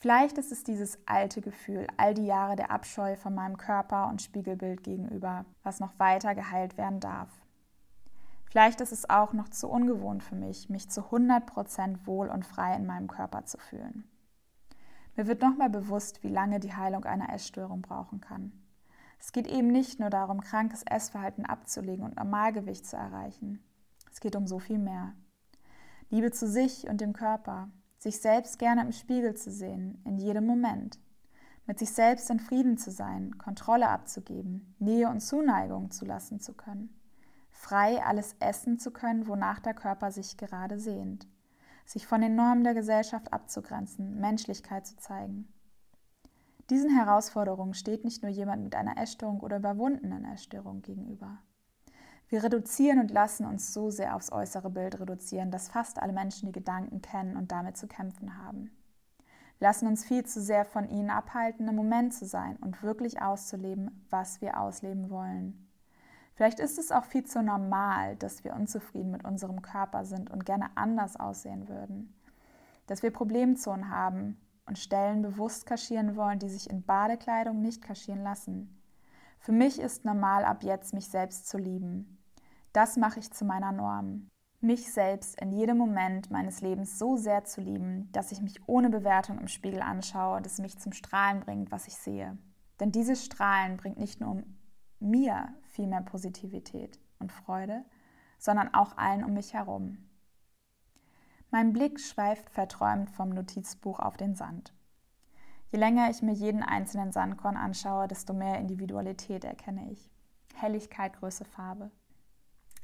Vielleicht 0.00 0.36
ist 0.36 0.50
es 0.50 0.64
dieses 0.64 0.98
alte 1.06 1.40
Gefühl, 1.40 1.86
all 1.96 2.12
die 2.12 2.26
Jahre 2.26 2.56
der 2.56 2.72
Abscheu 2.72 3.14
von 3.14 3.36
meinem 3.36 3.56
Körper 3.56 4.08
und 4.08 4.20
Spiegelbild 4.20 4.82
gegenüber, 4.82 5.44
was 5.62 5.78
noch 5.78 5.96
weiter 6.00 6.34
geheilt 6.34 6.76
werden 6.76 6.98
darf. 6.98 7.30
Vielleicht 8.50 8.80
ist 8.80 8.90
es 8.90 9.08
auch 9.08 9.32
noch 9.32 9.48
zu 9.48 9.68
ungewohnt 9.68 10.24
für 10.24 10.34
mich, 10.34 10.68
mich 10.68 10.90
zu 10.90 11.02
100% 11.02 12.04
wohl 12.04 12.28
und 12.28 12.44
frei 12.44 12.74
in 12.74 12.84
meinem 12.84 13.06
Körper 13.06 13.44
zu 13.44 13.58
fühlen. 13.58 14.11
Mir 15.16 15.26
wird 15.26 15.42
nochmal 15.42 15.70
bewusst, 15.70 16.22
wie 16.22 16.28
lange 16.28 16.58
die 16.58 16.74
Heilung 16.74 17.04
einer 17.04 17.32
Essstörung 17.32 17.82
brauchen 17.82 18.20
kann. 18.20 18.52
Es 19.18 19.32
geht 19.32 19.46
eben 19.46 19.68
nicht 19.68 20.00
nur 20.00 20.10
darum, 20.10 20.40
krankes 20.40 20.82
Essverhalten 20.82 21.44
abzulegen 21.44 22.04
und 22.04 22.16
Normalgewicht 22.16 22.86
zu 22.86 22.96
erreichen. 22.96 23.62
Es 24.10 24.20
geht 24.20 24.36
um 24.36 24.46
so 24.46 24.58
viel 24.58 24.78
mehr. 24.78 25.14
Liebe 26.10 26.30
zu 26.30 26.48
sich 26.48 26.88
und 26.88 27.00
dem 27.00 27.12
Körper, 27.12 27.70
sich 27.98 28.20
selbst 28.20 28.58
gerne 28.58 28.82
im 28.82 28.92
Spiegel 28.92 29.34
zu 29.34 29.50
sehen, 29.50 30.02
in 30.04 30.18
jedem 30.18 30.44
Moment. 30.46 30.98
Mit 31.66 31.78
sich 31.78 31.92
selbst 31.92 32.28
in 32.30 32.40
Frieden 32.40 32.76
zu 32.76 32.90
sein, 32.90 33.38
Kontrolle 33.38 33.88
abzugeben, 33.88 34.74
Nähe 34.78 35.08
und 35.08 35.20
Zuneigung 35.20 35.90
zulassen 35.90 36.40
zu 36.40 36.54
können. 36.54 36.98
Frei 37.52 38.04
alles 38.04 38.34
essen 38.40 38.78
zu 38.78 38.90
können, 38.90 39.28
wonach 39.28 39.60
der 39.60 39.74
Körper 39.74 40.10
sich 40.10 40.36
gerade 40.36 40.80
sehnt. 40.80 41.28
Sich 41.92 42.06
von 42.06 42.22
den 42.22 42.34
Normen 42.34 42.64
der 42.64 42.72
Gesellschaft 42.72 43.34
abzugrenzen, 43.34 44.18
Menschlichkeit 44.18 44.86
zu 44.86 44.96
zeigen. 44.96 45.52
Diesen 46.70 46.88
Herausforderungen 46.88 47.74
steht 47.74 48.02
nicht 48.02 48.22
nur 48.22 48.32
jemand 48.32 48.64
mit 48.64 48.74
einer 48.74 48.96
Essstörung 48.96 49.40
oder 49.40 49.58
überwundenen 49.58 50.24
Essstörung 50.24 50.80
gegenüber. 50.80 51.36
Wir 52.28 52.44
reduzieren 52.44 52.98
und 52.98 53.10
lassen 53.10 53.44
uns 53.44 53.74
so 53.74 53.90
sehr 53.90 54.16
aufs 54.16 54.32
äußere 54.32 54.70
Bild 54.70 55.00
reduzieren, 55.00 55.50
dass 55.50 55.68
fast 55.68 56.00
alle 56.00 56.14
Menschen 56.14 56.46
die 56.46 56.52
Gedanken 56.52 57.02
kennen 57.02 57.36
und 57.36 57.52
damit 57.52 57.76
zu 57.76 57.86
kämpfen 57.86 58.42
haben. 58.42 58.70
Wir 59.58 59.68
lassen 59.68 59.86
uns 59.86 60.02
viel 60.02 60.24
zu 60.24 60.40
sehr 60.40 60.64
von 60.64 60.88
ihnen 60.88 61.10
abhalten, 61.10 61.68
im 61.68 61.76
Moment 61.76 62.14
zu 62.14 62.24
sein 62.24 62.56
und 62.62 62.82
wirklich 62.82 63.20
auszuleben, 63.20 64.06
was 64.08 64.40
wir 64.40 64.58
ausleben 64.58 65.10
wollen. 65.10 65.68
Vielleicht 66.34 66.60
ist 66.60 66.78
es 66.78 66.92
auch 66.92 67.04
viel 67.04 67.24
zu 67.24 67.42
normal, 67.42 68.16
dass 68.16 68.44
wir 68.44 68.54
unzufrieden 68.54 69.10
mit 69.10 69.24
unserem 69.24 69.62
Körper 69.62 70.04
sind 70.04 70.30
und 70.30 70.46
gerne 70.46 70.70
anders 70.76 71.16
aussehen 71.16 71.68
würden 71.68 72.14
dass 72.86 73.02
wir 73.02 73.10
Problemzonen 73.10 73.90
haben 73.90 74.36
und 74.66 74.78
Stellen 74.78 75.22
bewusst 75.22 75.66
kaschieren 75.66 76.16
wollen, 76.16 76.38
die 76.38 76.48
sich 76.48 76.70
in 76.70 76.82
Badekleidung 76.82 77.60
nicht 77.60 77.82
kaschieren 77.82 78.22
lassen. 78.22 78.82
Für 79.38 79.52
mich 79.52 79.80
ist 79.80 80.04
normal 80.04 80.44
ab 80.44 80.62
jetzt, 80.62 80.94
mich 80.94 81.08
selbst 81.08 81.48
zu 81.48 81.58
lieben. 81.58 82.22
Das 82.72 82.96
mache 82.96 83.18
ich 83.18 83.32
zu 83.32 83.44
meiner 83.44 83.72
Norm. 83.72 84.28
Mich 84.60 84.92
selbst 84.92 85.40
in 85.40 85.50
jedem 85.50 85.76
Moment 85.76 86.30
meines 86.30 86.60
Lebens 86.60 86.98
so 86.98 87.16
sehr 87.16 87.44
zu 87.44 87.60
lieben, 87.60 88.08
dass 88.12 88.30
ich 88.30 88.40
mich 88.40 88.60
ohne 88.68 88.90
Bewertung 88.90 89.38
im 89.38 89.48
Spiegel 89.48 89.82
anschaue, 89.82 90.40
dass 90.40 90.58
mich 90.58 90.78
zum 90.78 90.92
Strahlen 90.92 91.40
bringt, 91.40 91.72
was 91.72 91.88
ich 91.88 91.96
sehe. 91.96 92.38
Denn 92.78 92.92
dieses 92.92 93.24
Strahlen 93.24 93.76
bringt 93.76 93.98
nicht 93.98 94.20
nur 94.20 94.42
mir 95.00 95.48
viel 95.72 95.86
mehr 95.86 96.02
Positivität 96.02 97.00
und 97.18 97.32
Freude, 97.32 97.84
sondern 98.38 98.72
auch 98.74 98.96
allen 98.96 99.24
um 99.24 99.32
mich 99.34 99.54
herum. 99.54 99.98
Mein 101.50 101.72
Blick 101.72 102.00
schweift 102.00 102.50
verträumt 102.50 103.10
vom 103.10 103.30
Notizbuch 103.30 104.00
auf 104.00 104.16
den 104.16 104.34
Sand. 104.34 104.72
Je 105.70 105.78
länger 105.78 106.10
ich 106.10 106.22
mir 106.22 106.32
jeden 106.32 106.62
einzelnen 106.62 107.12
Sandkorn 107.12 107.56
anschaue, 107.56 108.08
desto 108.08 108.32
mehr 108.32 108.58
Individualität 108.58 109.44
erkenne 109.44 109.90
ich. 109.90 110.10
Helligkeit, 110.54 111.14
Größe, 111.14 111.44
Farbe. 111.44 111.90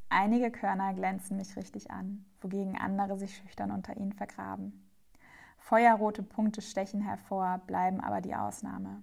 Einige 0.08 0.50
Körner 0.50 0.94
glänzen 0.94 1.36
mich 1.36 1.56
richtig 1.56 1.90
an, 1.90 2.24
wogegen 2.40 2.78
andere 2.78 3.18
sich 3.18 3.36
schüchtern 3.36 3.70
unter 3.70 3.96
ihnen 3.98 4.14
vergraben. 4.14 4.90
Feuerrote 5.58 6.22
Punkte 6.22 6.62
stechen 6.62 7.02
hervor, 7.02 7.58
bleiben 7.66 8.00
aber 8.00 8.22
die 8.22 8.34
Ausnahme. 8.34 9.02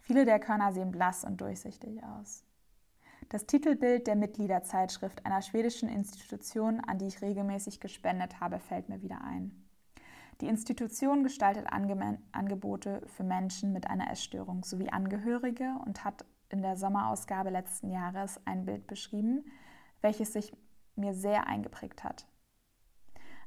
Viele 0.00 0.24
der 0.24 0.40
Körner 0.40 0.72
sehen 0.72 0.90
blass 0.90 1.24
und 1.24 1.40
durchsichtig 1.40 2.02
aus. 2.02 2.44
Das 3.28 3.46
Titelbild 3.46 4.06
der 4.06 4.16
Mitgliederzeitschrift 4.16 5.24
einer 5.24 5.42
schwedischen 5.42 5.88
Institution, 5.88 6.80
an 6.80 6.98
die 6.98 7.06
ich 7.06 7.22
regelmäßig 7.22 7.80
gespendet 7.80 8.40
habe, 8.40 8.58
fällt 8.58 8.88
mir 8.88 9.02
wieder 9.02 9.22
ein. 9.22 9.62
Die 10.40 10.48
Institution 10.48 11.22
gestaltet 11.22 11.72
Ange 11.72 12.18
Angebote 12.32 13.02
für 13.06 13.22
Menschen 13.22 13.72
mit 13.72 13.88
einer 13.88 14.10
Essstörung 14.10 14.64
sowie 14.64 14.90
Angehörige 14.90 15.76
und 15.84 16.04
hat 16.04 16.24
in 16.48 16.62
der 16.62 16.76
Sommerausgabe 16.76 17.50
letzten 17.50 17.90
Jahres 17.90 18.40
ein 18.44 18.64
Bild 18.64 18.86
beschrieben, 18.86 19.44
welches 20.00 20.32
sich 20.32 20.52
mir 20.96 21.14
sehr 21.14 21.46
eingeprägt 21.46 22.04
hat. 22.04 22.26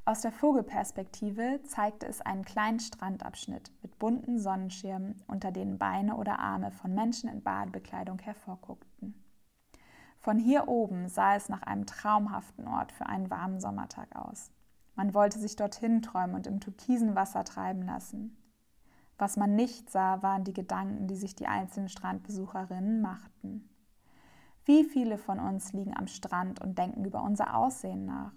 Aus 0.05 0.21
der 0.21 0.31
Vogelperspektive 0.31 1.61
zeigte 1.63 2.05
es 2.05 2.21
einen 2.21 2.45
kleinen 2.45 2.79
Strandabschnitt 2.79 3.71
mit 3.81 3.97
bunten 3.99 4.39
Sonnenschirmen, 4.39 5.23
unter 5.27 5.51
denen 5.51 5.77
Beine 5.77 6.15
oder 6.15 6.39
Arme 6.39 6.71
von 6.71 6.93
Menschen 6.93 7.29
in 7.29 7.41
Badebekleidung 7.41 8.19
hervorguckten. 8.19 9.24
Von 10.25 10.39
hier 10.39 10.67
oben 10.67 11.07
sah 11.07 11.35
es 11.35 11.49
nach 11.49 11.61
einem 11.61 11.85
traumhaften 11.85 12.67
Ort 12.67 12.91
für 12.91 13.05
einen 13.05 13.29
warmen 13.29 13.59
Sommertag 13.59 14.15
aus. 14.15 14.49
Man 14.95 15.13
wollte 15.13 15.37
sich 15.37 15.55
dorthin 15.55 16.01
träumen 16.01 16.35
und 16.35 16.47
im 16.47 16.59
türkisen 16.59 17.13
Wasser 17.13 17.43
treiben 17.43 17.83
lassen. 17.83 18.35
Was 19.19 19.37
man 19.37 19.55
nicht 19.55 19.91
sah, 19.91 20.23
waren 20.23 20.43
die 20.43 20.53
Gedanken, 20.53 21.05
die 21.05 21.15
sich 21.15 21.35
die 21.35 21.45
einzelnen 21.45 21.89
Strandbesucherinnen 21.89 23.03
machten. 23.03 23.69
Wie 24.63 24.83
viele 24.83 25.19
von 25.19 25.39
uns 25.39 25.73
liegen 25.73 25.95
am 25.95 26.07
Strand 26.07 26.59
und 26.59 26.79
denken 26.79 27.05
über 27.05 27.21
unser 27.21 27.55
Aussehen 27.55 28.07
nach? 28.07 28.33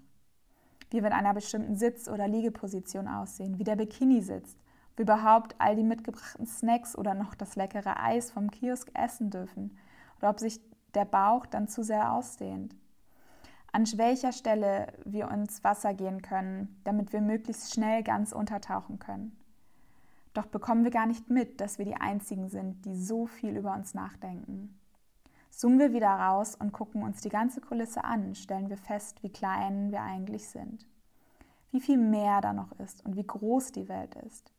Wie 0.91 1.01
wir 1.01 1.07
in 1.07 1.13
einer 1.13 1.33
bestimmten 1.33 1.75
Sitz- 1.75 2.07
oder 2.07 2.27
Liegeposition 2.27 3.07
aussehen, 3.07 3.57
wie 3.57 3.63
der 3.63 3.77
Bikini 3.77 4.21
sitzt, 4.21 4.59
wie 4.95 5.01
überhaupt 5.01 5.55
all 5.57 5.75
die 5.75 5.83
mitgebrachten 5.83 6.45
Snacks 6.45 6.95
oder 6.95 7.15
noch 7.15 7.33
das 7.33 7.55
leckere 7.55 7.99
Eis 7.99 8.29
vom 8.29 8.51
Kiosk 8.51 8.91
essen 8.93 9.31
dürfen 9.31 9.75
oder 10.19 10.29
ob 10.29 10.39
sich 10.39 10.61
der 10.95 11.05
Bauch 11.05 11.45
dann 11.45 11.67
zu 11.67 11.83
sehr 11.83 12.11
ausdehnt. 12.13 12.75
An 13.71 13.85
welcher 13.97 14.31
Stelle 14.31 14.93
wir 15.05 15.29
uns 15.29 15.63
Wasser 15.63 15.93
gehen 15.93 16.21
können, 16.21 16.81
damit 16.83 17.13
wir 17.13 17.21
möglichst 17.21 17.73
schnell 17.73 18.03
ganz 18.03 18.31
untertauchen 18.31 18.97
können. 18.97 19.37
Doch 20.33 20.47
bekommen 20.47 20.83
wir 20.83 20.91
gar 20.91 21.05
nicht 21.05 21.29
mit, 21.29 21.61
dass 21.61 21.77
wir 21.77 21.85
die 21.85 21.95
Einzigen 21.95 22.49
sind, 22.49 22.85
die 22.85 22.95
so 22.95 23.27
viel 23.27 23.57
über 23.57 23.73
uns 23.73 23.93
nachdenken. 23.93 24.79
Zoomen 25.49 25.79
wir 25.79 25.93
wieder 25.93 26.09
raus 26.09 26.55
und 26.55 26.71
gucken 26.71 27.03
uns 27.03 27.21
die 27.21 27.29
ganze 27.29 27.61
Kulisse 27.61 28.03
an, 28.03 28.35
stellen 28.35 28.69
wir 28.69 28.77
fest, 28.77 29.21
wie 29.23 29.31
klein 29.31 29.91
wir 29.91 30.01
eigentlich 30.01 30.47
sind. 30.47 30.87
Wie 31.71 31.81
viel 31.81 31.97
mehr 31.97 32.41
da 32.41 32.53
noch 32.53 32.71
ist 32.79 33.05
und 33.05 33.15
wie 33.15 33.25
groß 33.25 33.71
die 33.71 33.89
Welt 33.89 34.15
ist. 34.15 34.51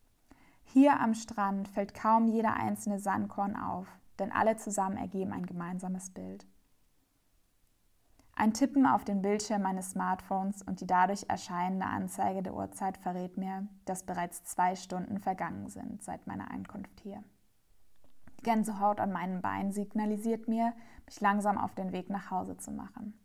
Hier 0.63 0.99
am 0.99 1.13
Strand 1.13 1.67
fällt 1.67 1.93
kaum 1.93 2.27
jeder 2.27 2.53
einzelne 2.53 2.99
Sandkorn 2.99 3.55
auf, 3.55 3.87
denn 4.21 4.31
alle 4.31 4.55
zusammen 4.55 4.97
ergeben 4.97 5.33
ein 5.33 5.45
gemeinsames 5.45 6.11
Bild. 6.11 6.45
Ein 8.33 8.53
Tippen 8.53 8.85
auf 8.85 9.03
den 9.03 9.21
Bildschirm 9.21 9.63
meines 9.63 9.91
Smartphones 9.91 10.61
und 10.61 10.79
die 10.79 10.87
dadurch 10.87 11.25
erscheinende 11.27 11.85
Anzeige 11.85 12.41
der 12.41 12.55
Uhrzeit 12.55 12.97
verrät 12.97 13.37
mir, 13.37 13.67
dass 13.85 14.05
bereits 14.05 14.43
zwei 14.45 14.75
Stunden 14.75 15.19
vergangen 15.19 15.67
sind 15.67 16.01
seit 16.01 16.25
meiner 16.27 16.49
Ankunft 16.49 16.99
hier. 17.01 17.23
Die 18.39 18.43
Gänsehaut 18.43 18.99
an 18.99 19.11
meinen 19.11 19.41
Beinen 19.41 19.71
signalisiert 19.71 20.47
mir, 20.47 20.73
mich 21.05 21.19
langsam 21.19 21.57
auf 21.57 21.75
den 21.75 21.91
Weg 21.91 22.09
nach 22.09 22.31
Hause 22.31 22.57
zu 22.57 22.71
machen. 22.71 23.19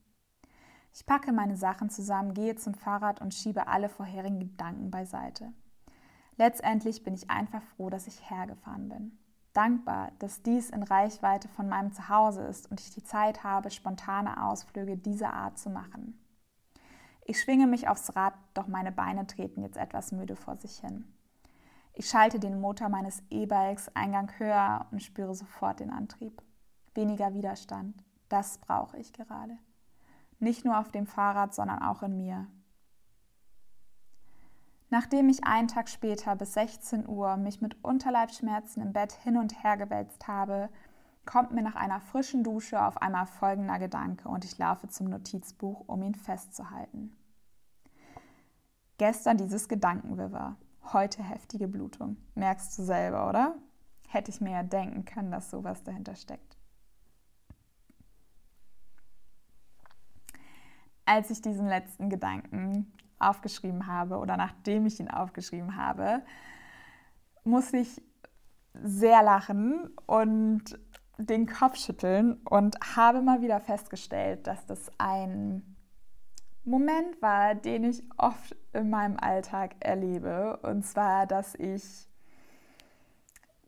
Ich 0.92 1.06
packe 1.06 1.32
meine 1.32 1.56
Sachen 1.56 1.88
zusammen, 1.88 2.34
gehe 2.34 2.56
zum 2.56 2.74
Fahrrad 2.74 3.20
und 3.20 3.34
schiebe 3.34 3.68
alle 3.68 3.88
vorherigen 3.88 4.40
Gedanken 4.40 4.90
beiseite. 4.90 5.52
Letztendlich 6.36 7.04
bin 7.04 7.14
ich 7.14 7.30
einfach 7.30 7.62
froh, 7.62 7.90
dass 7.90 8.06
ich 8.06 8.30
hergefahren 8.30 8.88
bin 8.88 9.18
dankbar, 9.56 10.12
dass 10.18 10.42
dies 10.42 10.70
in 10.70 10.82
Reichweite 10.82 11.48
von 11.48 11.68
meinem 11.68 11.92
Zuhause 11.92 12.42
ist 12.42 12.70
und 12.70 12.80
ich 12.80 12.90
die 12.90 13.04
Zeit 13.04 13.44
habe, 13.44 13.70
spontane 13.70 14.42
Ausflüge 14.44 14.96
dieser 14.96 15.32
Art 15.32 15.58
zu 15.58 15.70
machen. 15.70 16.18
Ich 17.24 17.40
schwinge 17.40 17.66
mich 17.66 17.88
aufs 17.88 18.14
Rad, 18.14 18.34
doch 18.54 18.68
meine 18.68 18.92
Beine 18.92 19.26
treten 19.26 19.62
jetzt 19.62 19.76
etwas 19.76 20.12
müde 20.12 20.36
vor 20.36 20.56
sich 20.56 20.78
hin. 20.78 21.12
Ich 21.92 22.08
schalte 22.08 22.38
den 22.38 22.60
Motor 22.60 22.88
meines 22.88 23.22
E-Bikes 23.30 23.90
Eingang 23.96 24.30
höher 24.38 24.86
und 24.90 25.02
spüre 25.02 25.34
sofort 25.34 25.80
den 25.80 25.90
Antrieb. 25.90 26.42
Weniger 26.94 27.32
Widerstand, 27.34 28.04
das 28.28 28.58
brauche 28.58 28.98
ich 28.98 29.12
gerade. 29.12 29.58
Nicht 30.38 30.64
nur 30.64 30.78
auf 30.78 30.90
dem 30.90 31.06
Fahrrad, 31.06 31.54
sondern 31.54 31.82
auch 31.82 32.02
in 32.02 32.16
mir. 32.16 32.46
Nachdem 34.88 35.28
ich 35.28 35.44
einen 35.44 35.68
Tag 35.68 35.88
später 35.88 36.36
bis 36.36 36.54
16 36.54 37.08
Uhr 37.08 37.36
mich 37.36 37.60
mit 37.60 37.82
Unterleibschmerzen 37.84 38.82
im 38.82 38.92
Bett 38.92 39.12
hin 39.12 39.36
und 39.36 39.64
her 39.64 39.76
gewälzt 39.76 40.28
habe, 40.28 40.68
kommt 41.24 41.52
mir 41.52 41.62
nach 41.62 41.74
einer 41.74 42.00
frischen 42.00 42.44
Dusche 42.44 42.80
auf 42.80 43.02
einmal 43.02 43.26
folgender 43.26 43.80
Gedanke 43.80 44.28
und 44.28 44.44
ich 44.44 44.56
laufe 44.58 44.88
zum 44.88 45.08
Notizbuch, 45.08 45.82
um 45.88 46.02
ihn 46.02 46.14
festzuhalten. 46.14 47.16
Gestern 48.98 49.36
dieses 49.36 49.68
Gedankenwirrwarr, 49.68 50.56
heute 50.92 51.22
heftige 51.22 51.66
Blutung. 51.66 52.16
Merkst 52.36 52.78
du 52.78 52.82
selber, 52.82 53.28
oder? 53.28 53.56
Hätte 54.08 54.30
ich 54.30 54.40
mir 54.40 54.52
ja 54.52 54.62
denken 54.62 55.04
können, 55.04 55.32
dass 55.32 55.50
sowas 55.50 55.82
dahinter 55.82 56.14
steckt. 56.14 56.56
Als 61.04 61.30
ich 61.30 61.42
diesen 61.42 61.66
letzten 61.66 62.08
Gedanken 62.08 62.92
aufgeschrieben 63.18 63.86
habe 63.86 64.18
oder 64.18 64.36
nachdem 64.36 64.86
ich 64.86 65.00
ihn 65.00 65.10
aufgeschrieben 65.10 65.76
habe, 65.76 66.22
musste 67.44 67.78
ich 67.78 68.02
sehr 68.74 69.22
lachen 69.22 69.90
und 70.06 70.78
den 71.18 71.46
Kopf 71.46 71.76
schütteln 71.76 72.34
und 72.44 72.76
habe 72.96 73.22
mal 73.22 73.40
wieder 73.40 73.60
festgestellt, 73.60 74.46
dass 74.46 74.66
das 74.66 74.90
ein 74.98 75.76
Moment 76.64 77.22
war, 77.22 77.54
den 77.54 77.84
ich 77.84 78.02
oft 78.18 78.54
in 78.72 78.90
meinem 78.90 79.16
Alltag 79.18 79.76
erlebe. 79.80 80.58
Und 80.62 80.84
zwar, 80.84 81.26
dass 81.26 81.54
ich 81.54 82.08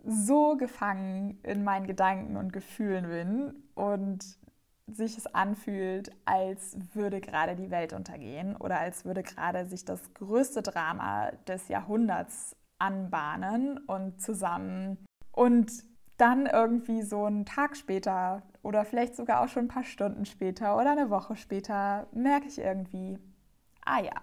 so 0.04 0.56
gefangen 0.56 1.38
in 1.42 1.64
meinen 1.64 1.86
Gedanken 1.86 2.36
und 2.36 2.52
Gefühlen 2.52 3.08
bin 3.08 3.54
und 3.74 4.38
sich 4.92 5.18
es 5.18 5.26
anfühlt, 5.26 6.10
als 6.24 6.76
würde 6.94 7.20
gerade 7.20 7.56
die 7.56 7.70
Welt 7.70 7.92
untergehen 7.92 8.56
oder 8.56 8.80
als 8.80 9.04
würde 9.04 9.22
gerade 9.22 9.66
sich 9.66 9.84
das 9.84 10.14
größte 10.14 10.62
Drama 10.62 11.30
des 11.46 11.68
Jahrhunderts 11.68 12.56
anbahnen 12.78 13.78
und 13.86 14.20
zusammen. 14.20 14.98
Und 15.32 15.70
dann 16.16 16.46
irgendwie 16.46 17.02
so 17.02 17.24
einen 17.24 17.44
Tag 17.44 17.76
später 17.76 18.42
oder 18.62 18.84
vielleicht 18.84 19.14
sogar 19.14 19.40
auch 19.40 19.48
schon 19.48 19.66
ein 19.66 19.68
paar 19.68 19.84
Stunden 19.84 20.24
später 20.24 20.76
oder 20.76 20.92
eine 20.92 21.10
Woche 21.10 21.36
später 21.36 22.08
merke 22.12 22.48
ich 22.48 22.58
irgendwie, 22.58 23.18
ah 23.84 24.00
ja, 24.00 24.20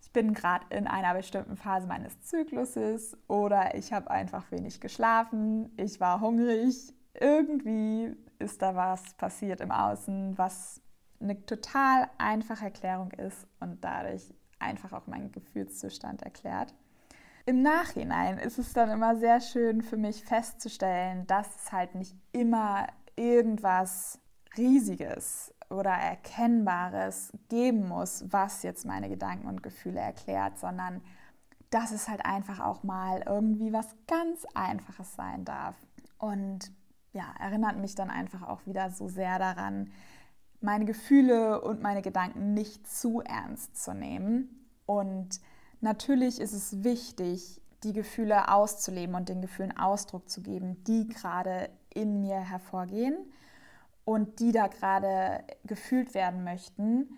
ich 0.00 0.10
bin 0.12 0.32
gerade 0.32 0.64
in 0.70 0.86
einer 0.86 1.14
bestimmten 1.14 1.56
Phase 1.56 1.86
meines 1.86 2.20
Zykluses 2.22 3.16
oder 3.28 3.74
ich 3.74 3.92
habe 3.92 4.10
einfach 4.10 4.50
wenig 4.50 4.80
geschlafen, 4.80 5.70
ich 5.76 6.00
war 6.00 6.20
hungrig, 6.20 6.94
irgendwie 7.12 8.16
ist 8.40 8.62
da 8.62 8.74
was 8.74 9.14
passiert 9.14 9.60
im 9.60 9.70
Außen, 9.70 10.36
was 10.36 10.80
eine 11.20 11.44
total 11.44 12.08
einfache 12.18 12.64
Erklärung 12.64 13.10
ist 13.12 13.46
und 13.60 13.84
dadurch 13.84 14.34
einfach 14.58 14.92
auch 14.92 15.06
meinen 15.06 15.32
Gefühlszustand 15.32 16.22
erklärt. 16.22 16.74
Im 17.46 17.62
Nachhinein 17.62 18.38
ist 18.38 18.58
es 18.58 18.72
dann 18.72 18.90
immer 18.90 19.16
sehr 19.16 19.40
schön 19.40 19.82
für 19.82 19.96
mich 19.96 20.24
festzustellen, 20.24 21.26
dass 21.26 21.48
es 21.56 21.72
halt 21.72 21.94
nicht 21.94 22.14
immer 22.32 22.86
irgendwas 23.16 24.20
Riesiges 24.56 25.54
oder 25.68 25.90
Erkennbares 25.90 27.32
geben 27.48 27.88
muss, 27.88 28.24
was 28.28 28.62
jetzt 28.62 28.84
meine 28.84 29.08
Gedanken 29.08 29.46
und 29.46 29.62
Gefühle 29.62 30.00
erklärt, 30.00 30.58
sondern 30.58 31.02
dass 31.70 31.92
es 31.92 32.08
halt 32.08 32.24
einfach 32.26 32.60
auch 32.60 32.82
mal 32.82 33.22
irgendwie 33.26 33.72
was 33.72 33.94
ganz 34.06 34.44
Einfaches 34.54 35.14
sein 35.14 35.44
darf. 35.44 35.76
Und 36.18 36.72
ja, 37.12 37.24
erinnert 37.38 37.78
mich 37.78 37.94
dann 37.94 38.10
einfach 38.10 38.42
auch 38.42 38.66
wieder 38.66 38.90
so 38.90 39.08
sehr 39.08 39.38
daran, 39.38 39.90
meine 40.60 40.84
Gefühle 40.84 41.60
und 41.62 41.80
meine 41.80 42.02
Gedanken 42.02 42.54
nicht 42.54 42.86
zu 42.86 43.20
ernst 43.20 43.82
zu 43.82 43.94
nehmen. 43.94 44.66
Und 44.86 45.40
natürlich 45.80 46.40
ist 46.40 46.52
es 46.52 46.84
wichtig, 46.84 47.60
die 47.82 47.92
Gefühle 47.92 48.52
auszuleben 48.52 49.14
und 49.14 49.28
den 49.28 49.40
Gefühlen 49.40 49.76
Ausdruck 49.76 50.28
zu 50.28 50.42
geben, 50.42 50.84
die 50.84 51.08
gerade 51.08 51.70
in 51.92 52.20
mir 52.20 52.38
hervorgehen 52.38 53.16
und 54.04 54.40
die 54.40 54.52
da 54.52 54.66
gerade 54.66 55.44
gefühlt 55.64 56.14
werden 56.14 56.44
möchten. 56.44 57.08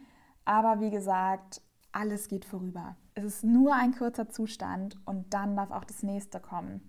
Aber 0.44 0.80
wie 0.80 0.90
gesagt, 0.90 1.60
alles 1.90 2.28
geht 2.28 2.44
vorüber. 2.44 2.96
Es 3.14 3.24
ist 3.24 3.44
nur 3.44 3.74
ein 3.74 3.94
kurzer 3.94 4.28
Zustand 4.30 4.96
und 5.04 5.34
dann 5.34 5.56
darf 5.56 5.70
auch 5.70 5.84
das 5.84 6.02
nächste 6.02 6.40
kommen. 6.40 6.80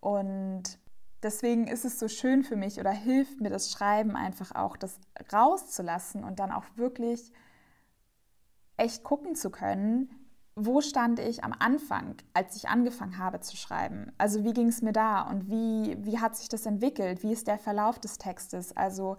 Und 0.00 0.78
deswegen 1.26 1.66
ist 1.66 1.84
es 1.84 1.98
so 1.98 2.06
schön 2.06 2.44
für 2.44 2.54
mich 2.54 2.78
oder 2.78 2.92
hilft 2.92 3.40
mir 3.40 3.50
das 3.50 3.72
Schreiben 3.72 4.14
einfach 4.14 4.54
auch, 4.54 4.76
das 4.76 5.00
rauszulassen 5.32 6.22
und 6.22 6.38
dann 6.38 6.52
auch 6.52 6.64
wirklich 6.76 7.32
echt 8.76 9.02
gucken 9.02 9.34
zu 9.34 9.50
können, 9.50 10.08
wo 10.54 10.80
stand 10.80 11.18
ich 11.18 11.42
am 11.42 11.52
Anfang, 11.58 12.14
als 12.32 12.54
ich 12.56 12.68
angefangen 12.68 13.18
habe 13.18 13.40
zu 13.40 13.56
schreiben? 13.56 14.12
Also 14.18 14.44
wie 14.44 14.52
ging 14.52 14.68
es 14.68 14.82
mir 14.82 14.92
da 14.92 15.22
und 15.22 15.50
wie, 15.50 15.96
wie 15.98 16.20
hat 16.20 16.36
sich 16.36 16.48
das 16.48 16.64
entwickelt? 16.64 17.24
Wie 17.24 17.32
ist 17.32 17.48
der 17.48 17.58
Verlauf 17.58 17.98
des 17.98 18.18
Textes? 18.18 18.74
Also 18.76 19.16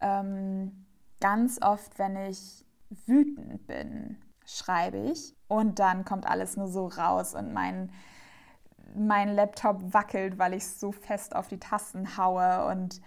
ähm, 0.00 0.84
ganz 1.20 1.60
oft, 1.62 1.98
wenn 1.98 2.14
ich 2.16 2.64
wütend 3.06 3.66
bin, 3.66 4.18
schreibe 4.44 4.98
ich 4.98 5.34
und 5.48 5.78
dann 5.78 6.04
kommt 6.04 6.26
alles 6.26 6.58
nur 6.58 6.68
so 6.68 6.86
raus 6.86 7.34
und 7.34 7.54
mein 7.54 7.90
mein 8.94 9.34
Laptop 9.34 9.92
wackelt, 9.92 10.38
weil 10.38 10.54
ich 10.54 10.66
so 10.66 10.92
fest 10.92 11.34
auf 11.34 11.48
die 11.48 11.60
Tasten 11.60 12.16
haue 12.16 12.66
und 12.66 13.00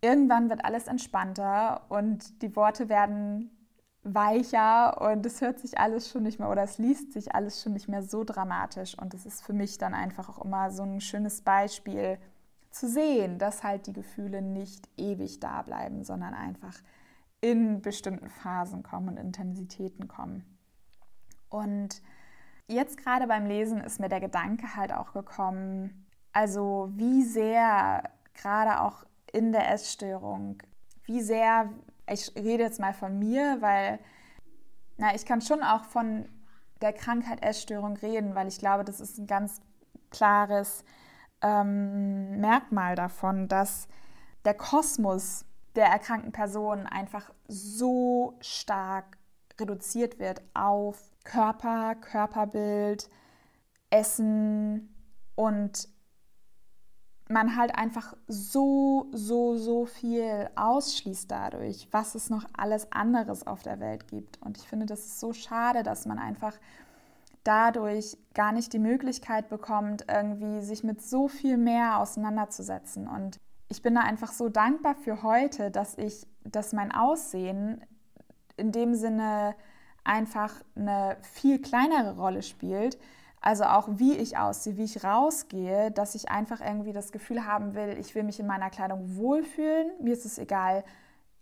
irgendwann 0.00 0.50
wird 0.50 0.64
alles 0.64 0.86
entspannter 0.86 1.82
und 1.88 2.42
die 2.42 2.54
Worte 2.56 2.88
werden 2.88 3.50
weicher 4.02 5.00
und 5.00 5.26
es 5.26 5.40
hört 5.40 5.58
sich 5.58 5.78
alles 5.78 6.10
schon 6.10 6.22
nicht 6.22 6.38
mehr 6.38 6.50
oder 6.50 6.62
es 6.62 6.78
liest 6.78 7.12
sich 7.12 7.34
alles 7.34 7.62
schon 7.62 7.72
nicht 7.72 7.88
mehr 7.88 8.02
so 8.02 8.22
dramatisch 8.22 8.96
und 8.96 9.14
es 9.14 9.26
ist 9.26 9.42
für 9.42 9.52
mich 9.52 9.78
dann 9.78 9.94
einfach 9.94 10.28
auch 10.28 10.44
immer 10.44 10.70
so 10.70 10.84
ein 10.84 11.00
schönes 11.00 11.42
Beispiel 11.42 12.18
zu 12.70 12.88
sehen, 12.88 13.38
dass 13.38 13.64
halt 13.64 13.86
die 13.86 13.92
Gefühle 13.92 14.42
nicht 14.42 14.88
ewig 14.96 15.40
da 15.40 15.62
bleiben, 15.62 16.04
sondern 16.04 16.34
einfach 16.34 16.74
in 17.40 17.82
bestimmten 17.82 18.28
Phasen 18.28 18.82
kommen 18.82 19.08
und 19.08 19.16
Intensitäten 19.16 20.08
kommen. 20.08 20.44
Und 21.48 22.02
jetzt 22.68 22.98
gerade 22.98 23.26
beim 23.26 23.46
Lesen 23.46 23.80
ist 23.80 24.00
mir 24.00 24.08
der 24.08 24.20
Gedanke 24.20 24.76
halt 24.76 24.92
auch 24.92 25.12
gekommen, 25.12 26.06
also 26.32 26.90
wie 26.92 27.22
sehr 27.22 28.02
gerade 28.34 28.80
auch 28.80 29.04
in 29.32 29.52
der 29.52 29.70
Essstörung, 29.72 30.62
wie 31.04 31.20
sehr, 31.20 31.70
ich 32.10 32.32
rede 32.36 32.64
jetzt 32.64 32.80
mal 32.80 32.92
von 32.92 33.18
mir, 33.18 33.58
weil 33.60 33.98
na, 34.98 35.14
ich 35.14 35.26
kann 35.26 35.40
schon 35.40 35.62
auch 35.62 35.84
von 35.84 36.28
der 36.80 36.92
Krankheit 36.92 37.42
Essstörung 37.42 37.96
reden, 37.96 38.34
weil 38.34 38.48
ich 38.48 38.58
glaube, 38.58 38.84
das 38.84 39.00
ist 39.00 39.18
ein 39.18 39.26
ganz 39.26 39.60
klares 40.10 40.84
ähm, 41.42 42.40
Merkmal 42.40 42.94
davon, 42.96 43.48
dass 43.48 43.88
der 44.44 44.54
Kosmos 44.54 45.44
der 45.74 45.86
erkrankten 45.86 46.32
Person 46.32 46.86
einfach 46.86 47.32
so 47.48 48.36
stark 48.40 49.18
reduziert 49.58 50.18
wird 50.18 50.42
auf 50.54 51.15
Körper, 51.26 51.94
Körperbild, 51.96 53.10
Essen 53.90 54.94
und 55.34 55.88
man 57.28 57.56
halt 57.56 57.76
einfach 57.76 58.16
so, 58.28 59.08
so, 59.12 59.56
so 59.56 59.84
viel 59.84 60.48
ausschließt 60.54 61.30
dadurch, 61.30 61.88
was 61.90 62.14
es 62.14 62.30
noch 62.30 62.44
alles 62.56 62.92
anderes 62.92 63.46
auf 63.46 63.62
der 63.62 63.80
Welt 63.80 64.06
gibt. 64.06 64.40
Und 64.42 64.56
ich 64.58 64.68
finde, 64.68 64.86
das 64.86 65.00
ist 65.00 65.20
so 65.20 65.32
schade, 65.32 65.82
dass 65.82 66.06
man 66.06 66.18
einfach 66.18 66.54
dadurch 67.42 68.16
gar 68.34 68.52
nicht 68.52 68.72
die 68.72 68.78
Möglichkeit 68.78 69.48
bekommt, 69.48 70.04
irgendwie 70.08 70.60
sich 70.60 70.84
mit 70.84 71.02
so 71.02 71.28
viel 71.28 71.56
mehr 71.56 71.98
auseinanderzusetzen. 71.98 73.08
Und 73.08 73.40
ich 73.68 73.82
bin 73.82 73.94
da 73.94 74.02
einfach 74.02 74.32
so 74.32 74.48
dankbar 74.48 74.94
für 74.94 75.22
heute, 75.22 75.72
dass 75.72 75.98
ich, 75.98 76.26
dass 76.44 76.72
mein 76.72 76.92
Aussehen 76.92 77.84
in 78.56 78.70
dem 78.70 78.94
Sinne 78.94 79.56
einfach 80.06 80.54
eine 80.74 81.16
viel 81.22 81.60
kleinere 81.60 82.16
Rolle 82.16 82.42
spielt. 82.42 82.98
Also 83.40 83.64
auch 83.64 83.88
wie 83.92 84.14
ich 84.16 84.38
aussehe, 84.38 84.76
wie 84.76 84.84
ich 84.84 85.04
rausgehe, 85.04 85.90
dass 85.90 86.14
ich 86.14 86.30
einfach 86.30 86.60
irgendwie 86.60 86.92
das 86.92 87.12
Gefühl 87.12 87.44
haben 87.44 87.74
will, 87.74 87.96
ich 88.00 88.14
will 88.14 88.22
mich 88.22 88.40
in 88.40 88.46
meiner 88.46 88.70
Kleidung 88.70 89.16
wohlfühlen. 89.16 89.90
Mir 90.00 90.14
ist 90.14 90.24
es 90.24 90.38
egal, 90.38 90.84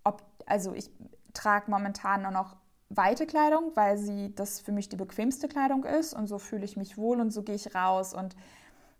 ob, 0.03 0.22
also 0.46 0.74
ich 0.74 0.90
trage 1.33 1.70
momentan 1.70 2.22
nur 2.22 2.31
noch 2.31 2.57
weite 2.90 3.27
Kleidung, 3.27 3.72
weil 3.74 3.96
sie 3.96 4.35
das 4.35 4.61
für 4.61 4.72
mich 4.72 4.88
die 4.88 4.96
bequemste 4.96 5.48
Kleidung 5.48 5.85
ist 5.85 6.14
und 6.14 6.27
so 6.27 6.38
fühle 6.38 6.64
ich 6.64 6.77
mich 6.77 6.98
wohl 6.98 7.20
und 7.20 7.31
so 7.31 7.42
gehe 7.42 7.55
ich 7.55 7.74
raus 7.74 8.12
und 8.12 8.37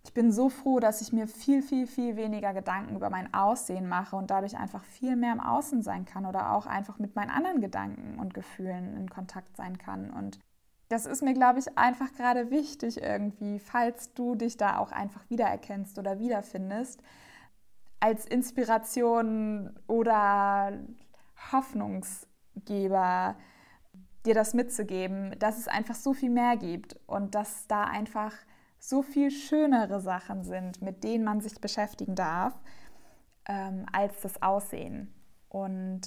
ich 0.05 0.13
bin 0.13 0.31
so 0.33 0.51
froh, 0.51 0.81
dass 0.81 1.01
ich 1.01 1.13
mir 1.13 1.27
viel, 1.27 1.63
viel, 1.63 1.87
viel 1.87 2.17
weniger 2.17 2.53
Gedanken 2.53 2.95
über 2.95 3.09
mein 3.09 3.33
Aussehen 3.33 3.89
mache 3.89 4.17
und 4.17 4.31
dadurch 4.31 4.57
einfach 4.57 4.85
viel 4.85 5.17
mehr 5.17 5.33
im 5.33 5.41
Außen 5.41 5.83
sein 5.83 6.05
kann 6.05 6.27
oder 6.27 6.53
auch 6.53 6.67
einfach 6.67 6.99
mit 6.99 7.17
meinen 7.17 7.31
anderen 7.31 7.63
Gedanken 7.63 8.19
und 8.19 8.35
Gefühlen 8.35 8.97
in 8.97 9.09
Kontakt 9.09 9.57
sein 9.57 9.79
kann. 9.79 10.11
Und 10.11 10.39
das 10.91 11.07
ist 11.07 11.23
mir, 11.23 11.33
glaube 11.33 11.59
ich, 11.59 11.79
einfach 11.79 12.13
gerade 12.13 12.51
wichtig 12.51 13.03
irgendwie, 13.03 13.59
falls 13.59 14.13
du 14.13 14.35
dich 14.35 14.59
da 14.59 14.77
auch 14.79 14.93
einfach 14.93 15.29
wiedererkennst 15.31 15.99
oder 15.99 16.19
wiederfindest, 16.19 17.03
als 17.99 18.27
Inspiration 18.27 19.75
oder 19.87 20.79
Hoffnungsgeber 21.51 23.37
dir 24.27 24.35
das 24.35 24.53
mitzugeben, 24.53 25.35
dass 25.39 25.59
es 25.59 25.69
einfach 25.69 25.95
so 25.95 26.13
viel 26.13 26.31
mehr 26.31 26.59
gibt 26.59 26.97
und 27.07 27.35
dass 27.35 27.67
da 27.67 27.85
einfach 27.85 28.35
so 28.89 29.01
viel 29.03 29.31
schönere 29.31 30.01
Sachen 30.01 30.45
sind, 30.45 30.83
mit 30.83 31.05
denen 31.05 31.25
man 31.25 31.41
sich 31.41 31.59
beschäftigen 31.59 32.15
darf, 32.15 32.53
ähm, 33.49 33.87
als 33.93 34.21
das 34.21 34.43
Aussehen. 34.43 35.13
Und 35.49 36.03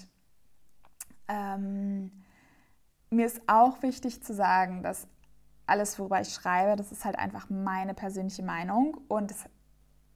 ähm, 1.28 2.12
mir 3.10 3.26
ist 3.26 3.42
auch 3.48 3.82
wichtig 3.82 4.22
zu 4.24 4.34
sagen, 4.34 4.84
dass 4.84 5.08
alles, 5.66 5.98
worüber 5.98 6.22
ich 6.22 6.30
schreibe, 6.30 6.76
das 6.76 6.92
ist 6.92 7.04
halt 7.04 7.18
einfach 7.18 7.50
meine 7.50 7.96
persönliche 7.96 8.44
Meinung 8.44 8.98
und 9.08 9.32
es, 9.32 9.46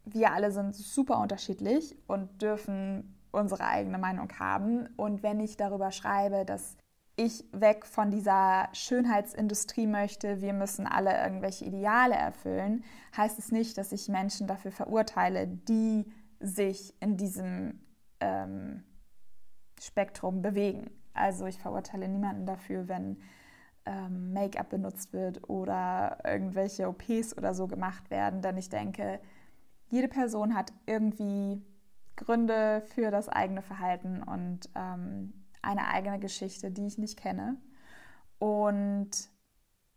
wir 0.06 0.32
alle 0.32 0.52
sind 0.52 0.76
super 0.76 1.19
unterschiedlich 1.19 1.97
und 2.08 2.41
dürfen 2.41 3.17
unsere 3.32 3.65
eigene 3.65 3.97
Meinung 3.97 4.30
haben. 4.38 4.88
Und 4.97 5.24
wenn 5.24 5.39
ich 5.39 5.58
darüber 5.58 5.91
schreibe, 5.91 6.45
dass 6.45 6.78
ich 7.15 7.43
weg 7.52 7.86
von 7.86 8.10
dieser 8.10 8.69
Schönheitsindustrie 8.74 9.88
möchte, 9.88 10.41
wir 10.41 10.54
müssen 10.54 10.88
alle 10.88 11.21
irgendwelche 11.21 11.65
Ideale 11.65 12.15
erfüllen, 12.15 12.84
heißt 13.15 13.38
es 13.38 13.52
nicht, 13.52 13.78
dass 13.78 13.91
ich 13.91 14.08
Menschen 14.08 14.47
dafür 14.47 14.71
verurteile, 14.71 15.47
die 15.47 16.06
sich 16.39 16.93
in 17.02 17.17
diesem 17.17 17.82
ähm, 18.19 18.84
Spektrum 19.80 20.41
bewegen. 20.41 20.89
Also 21.13 21.45
ich 21.45 21.60
verurteile 21.60 22.08
niemanden 22.08 22.45
dafür, 22.45 22.88
wenn 22.88 23.17
ähm, 23.86 24.34
Make-up 24.34 24.69
benutzt 24.69 25.13
wird 25.13 25.50
oder 25.50 26.19
irgendwelche 26.24 26.88
OPs 26.88 27.38
oder 27.38 27.54
so 27.54 27.67
gemacht 27.67 28.10
werden, 28.10 28.41
denn 28.41 28.58
ich 28.58 28.69
denke, 28.69 29.19
jede 29.88 30.08
Person 30.08 30.56
hat 30.56 30.71
irgendwie 30.86 31.62
Gründe 32.15 32.82
für 32.93 33.12
das 33.12 33.28
eigene 33.28 33.62
Verhalten 33.62 34.24
und 34.24 34.69
ähm, 34.76 35.34
eine 35.62 35.88
eigene 35.88 36.19
Geschichte, 36.19 36.71
die 36.71 36.88
ich 36.88 36.97
nicht 36.97 37.17
kenne. 37.19 37.58
Und 38.39 39.12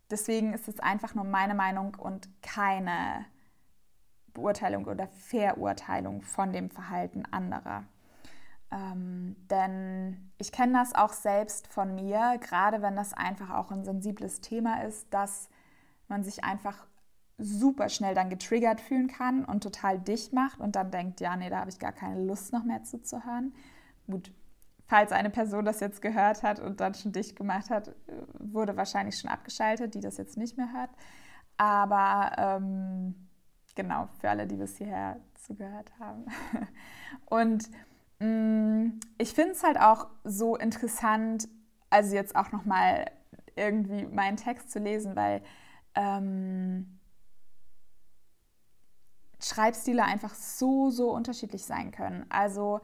deswegen 0.09 0.53
ist 0.53 0.67
es 0.67 0.79
einfach 0.79 1.15
nur 1.15 1.23
meine 1.25 1.55
Meinung 1.55 1.95
und 1.95 2.29
keine 2.41 3.25
Beurteilung 4.33 4.85
oder 4.85 5.07
Verurteilung 5.07 6.21
von 6.21 6.53
dem 6.53 6.69
Verhalten 6.69 7.25
anderer. 7.25 7.85
Ähm, 8.71 9.35
denn 9.49 10.31
ich 10.37 10.51
kenne 10.51 10.73
das 10.73 10.93
auch 10.93 11.13
selbst 11.13 11.67
von 11.67 11.95
mir, 11.95 12.37
gerade 12.41 12.81
wenn 12.81 12.95
das 12.95 13.13
einfach 13.13 13.51
auch 13.51 13.71
ein 13.71 13.85
sensibles 13.85 14.41
Thema 14.41 14.83
ist, 14.83 15.13
dass 15.13 15.49
man 16.07 16.23
sich 16.23 16.43
einfach 16.43 16.85
super 17.37 17.89
schnell 17.89 18.15
dann 18.15 18.29
getriggert 18.29 18.81
fühlen 18.81 19.07
kann 19.07 19.45
und 19.45 19.61
total 19.63 19.99
dicht 19.99 20.33
macht 20.33 20.59
und 20.59 20.75
dann 20.75 20.91
denkt, 20.91 21.19
ja, 21.19 21.35
nee, 21.35 21.49
da 21.49 21.59
habe 21.59 21.69
ich 21.69 21.79
gar 21.79 21.91
keine 21.91 22.23
Lust 22.23 22.53
noch 22.53 22.63
mehr 22.63 22.83
zuzuhören. 22.83 23.53
Gut, 24.07 24.31
falls 24.87 25.11
eine 25.11 25.29
Person 25.29 25.65
das 25.65 25.79
jetzt 25.79 26.01
gehört 26.01 26.43
hat 26.43 26.59
und 26.59 26.79
dann 26.79 26.93
schon 26.93 27.11
dicht 27.11 27.35
gemacht 27.35 27.69
hat, 27.69 27.95
wurde 28.39 28.77
wahrscheinlich 28.77 29.17
schon 29.19 29.29
abgeschaltet, 29.29 29.95
die 29.95 30.01
das 30.01 30.17
jetzt 30.17 30.37
nicht 30.37 30.57
mehr 30.57 30.71
hört. 30.73 30.91
Aber 31.57 32.31
ähm, 32.37 33.15
genau, 33.75 34.09
für 34.19 34.29
alle, 34.29 34.47
die 34.47 34.57
bis 34.57 34.77
hierher 34.77 35.19
zugehört 35.35 35.91
haben. 35.99 36.25
und 37.25 37.69
mh, 38.19 38.75
Mm, 38.85 38.99
ich 39.17 39.33
finde 39.33 39.51
es 39.51 39.63
halt 39.63 39.79
auch 39.79 40.07
so 40.23 40.55
interessant, 40.55 41.47
also 41.89 42.15
jetzt 42.15 42.35
auch 42.35 42.51
nochmal 42.51 43.11
irgendwie 43.55 44.05
meinen 44.05 44.37
Text 44.37 44.71
zu 44.71 44.79
lesen, 44.79 45.15
weil 45.15 45.41
ähm, 45.95 46.99
Schreibstile 49.41 50.03
einfach 50.03 50.33
so, 50.33 50.89
so 50.89 51.11
unterschiedlich 51.11 51.65
sein 51.65 51.91
können. 51.91 52.25
Also 52.29 52.81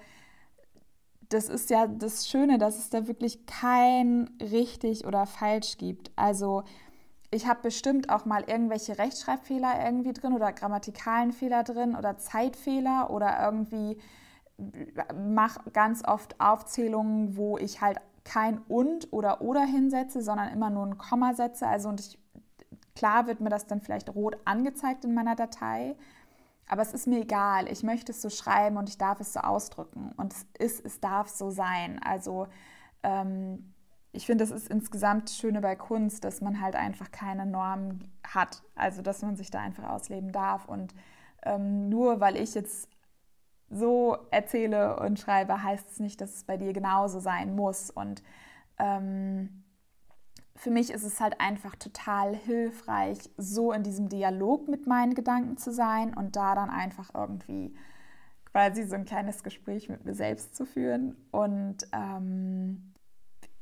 das 1.34 1.50
ist 1.50 1.70
ja 1.70 1.88
das 1.88 2.28
Schöne, 2.28 2.58
dass 2.58 2.78
es 2.78 2.90
da 2.90 3.08
wirklich 3.08 3.46
kein 3.46 4.30
richtig 4.40 5.06
oder 5.06 5.26
falsch 5.26 5.78
gibt. 5.78 6.12
Also 6.16 6.64
ich 7.32 7.48
habe 7.48 7.62
bestimmt 7.64 8.10
auch 8.10 8.26
mal 8.26 8.44
irgendwelche 8.46 8.98
Rechtschreibfehler 8.98 9.86
irgendwie 9.86 10.12
drin 10.14 10.34
oder 10.34 10.52
grammatikalen 10.52 11.32
Fehler 11.32 11.64
drin 11.64 11.96
oder 11.96 12.18
Zeitfehler 12.18 13.10
oder 13.10 13.42
irgendwie 13.44 13.98
mache 15.16 15.72
ganz 15.72 16.04
oft 16.06 16.40
Aufzählungen, 16.40 17.38
wo 17.38 17.58
ich 17.58 17.82
halt 17.82 18.00
kein 18.24 18.60
und 18.68 19.12
oder 19.12 19.42
oder 19.42 19.62
hinsetze, 19.62 20.22
sondern 20.22 20.50
immer 20.50 20.70
nur 20.70 20.86
ein 20.86 20.98
Komma 20.98 21.34
setze. 21.34 21.66
Also 21.68 21.90
und 21.90 22.02
ich, 22.02 22.20
klar 22.96 23.28
wird 23.28 23.40
mir 23.40 23.50
das 23.50 23.66
dann 23.66 23.82
vielleicht 23.82 24.14
rot 24.14 24.38
angezeigt 24.46 25.06
in 25.06 25.14
meiner 25.14 25.36
Datei, 25.36 25.96
aber 26.72 26.84
es 26.84 26.94
ist 26.94 27.06
mir 27.06 27.20
egal. 27.20 27.70
Ich 27.70 27.84
möchte 27.84 28.14
es 28.14 28.22
so 28.22 28.30
schreiben 28.30 28.78
und 28.78 28.88
ich 28.88 28.98
darf 28.98 29.20
es 29.20 29.34
so 29.34 29.42
ausdrücken. 29.42 30.14
Und 30.16 30.32
es 30.32 30.46
ist, 30.58 30.86
es 30.86 31.02
darf 31.02 31.28
so 31.28 31.50
sein. 31.50 32.00
Also 32.02 32.48
ähm, 33.04 33.74
ich 34.14 34.26
finde, 34.26 34.46
das 34.46 34.52
ist 34.52 34.70
insgesamt 34.70 35.26
das 35.26 35.36
Schöne 35.36 35.60
bei 35.60 35.76
Kunst, 35.76 36.24
dass 36.24 36.40
man 36.40 36.62
halt 36.62 36.78
einfach 36.78 37.12
keine 37.12 37.46
Norm 37.46 38.00
hat. 38.26 38.64
Also 38.74 39.02
dass 39.02 39.22
man 39.22 39.36
sich 39.36 39.52
da 39.52 39.60
einfach 39.60 39.90
ausleben 39.90 40.32
darf. 40.32 40.70
Und 40.70 40.96
ähm, 41.44 41.90
nur 41.90 42.22
weil 42.22 42.38
ich 42.38 42.56
jetzt 42.56 42.88
so 43.70 44.18
erzähle 44.32 44.98
und 44.98 45.20
schreibe, 45.20 45.62
heißt 45.62 45.92
es 45.92 46.00
nicht, 46.00 46.22
dass 46.22 46.36
es 46.36 46.44
bei 46.46 46.56
dir 46.56 46.72
genauso 46.72 47.20
sein 47.20 47.54
muss. 47.54 47.90
Und 47.90 48.24
ähm, 48.80 49.61
für 50.56 50.72
mich 50.72 50.92
ist 50.92 51.04
es 51.04 51.20
halt 51.20 51.40
einfach 51.40 51.76
total 51.76 52.36
hilfreich, 52.36 53.18
so 53.38 53.72
in 53.72 53.84
diesem 53.84 54.10
Dialog 54.10 54.68
mit 54.68 54.88
meinen 54.88 55.16
Gedanken 55.16 55.58
zu 55.58 55.72
sein 55.72 56.14
und 56.14 56.36
da 56.36 56.56
dann 56.56 56.70
einfach 56.70 57.12
irgendwie 57.14 57.74
quasi 58.52 58.84
so 58.84 58.96
ein 58.96 59.06
kleines 59.06 59.44
Gespräch 59.44 59.90
mit 59.90 60.06
mir 60.06 60.14
selbst 60.14 60.56
zu 60.56 60.66
führen. 60.66 61.16
Und 61.32 61.78
ähm, 61.94 62.94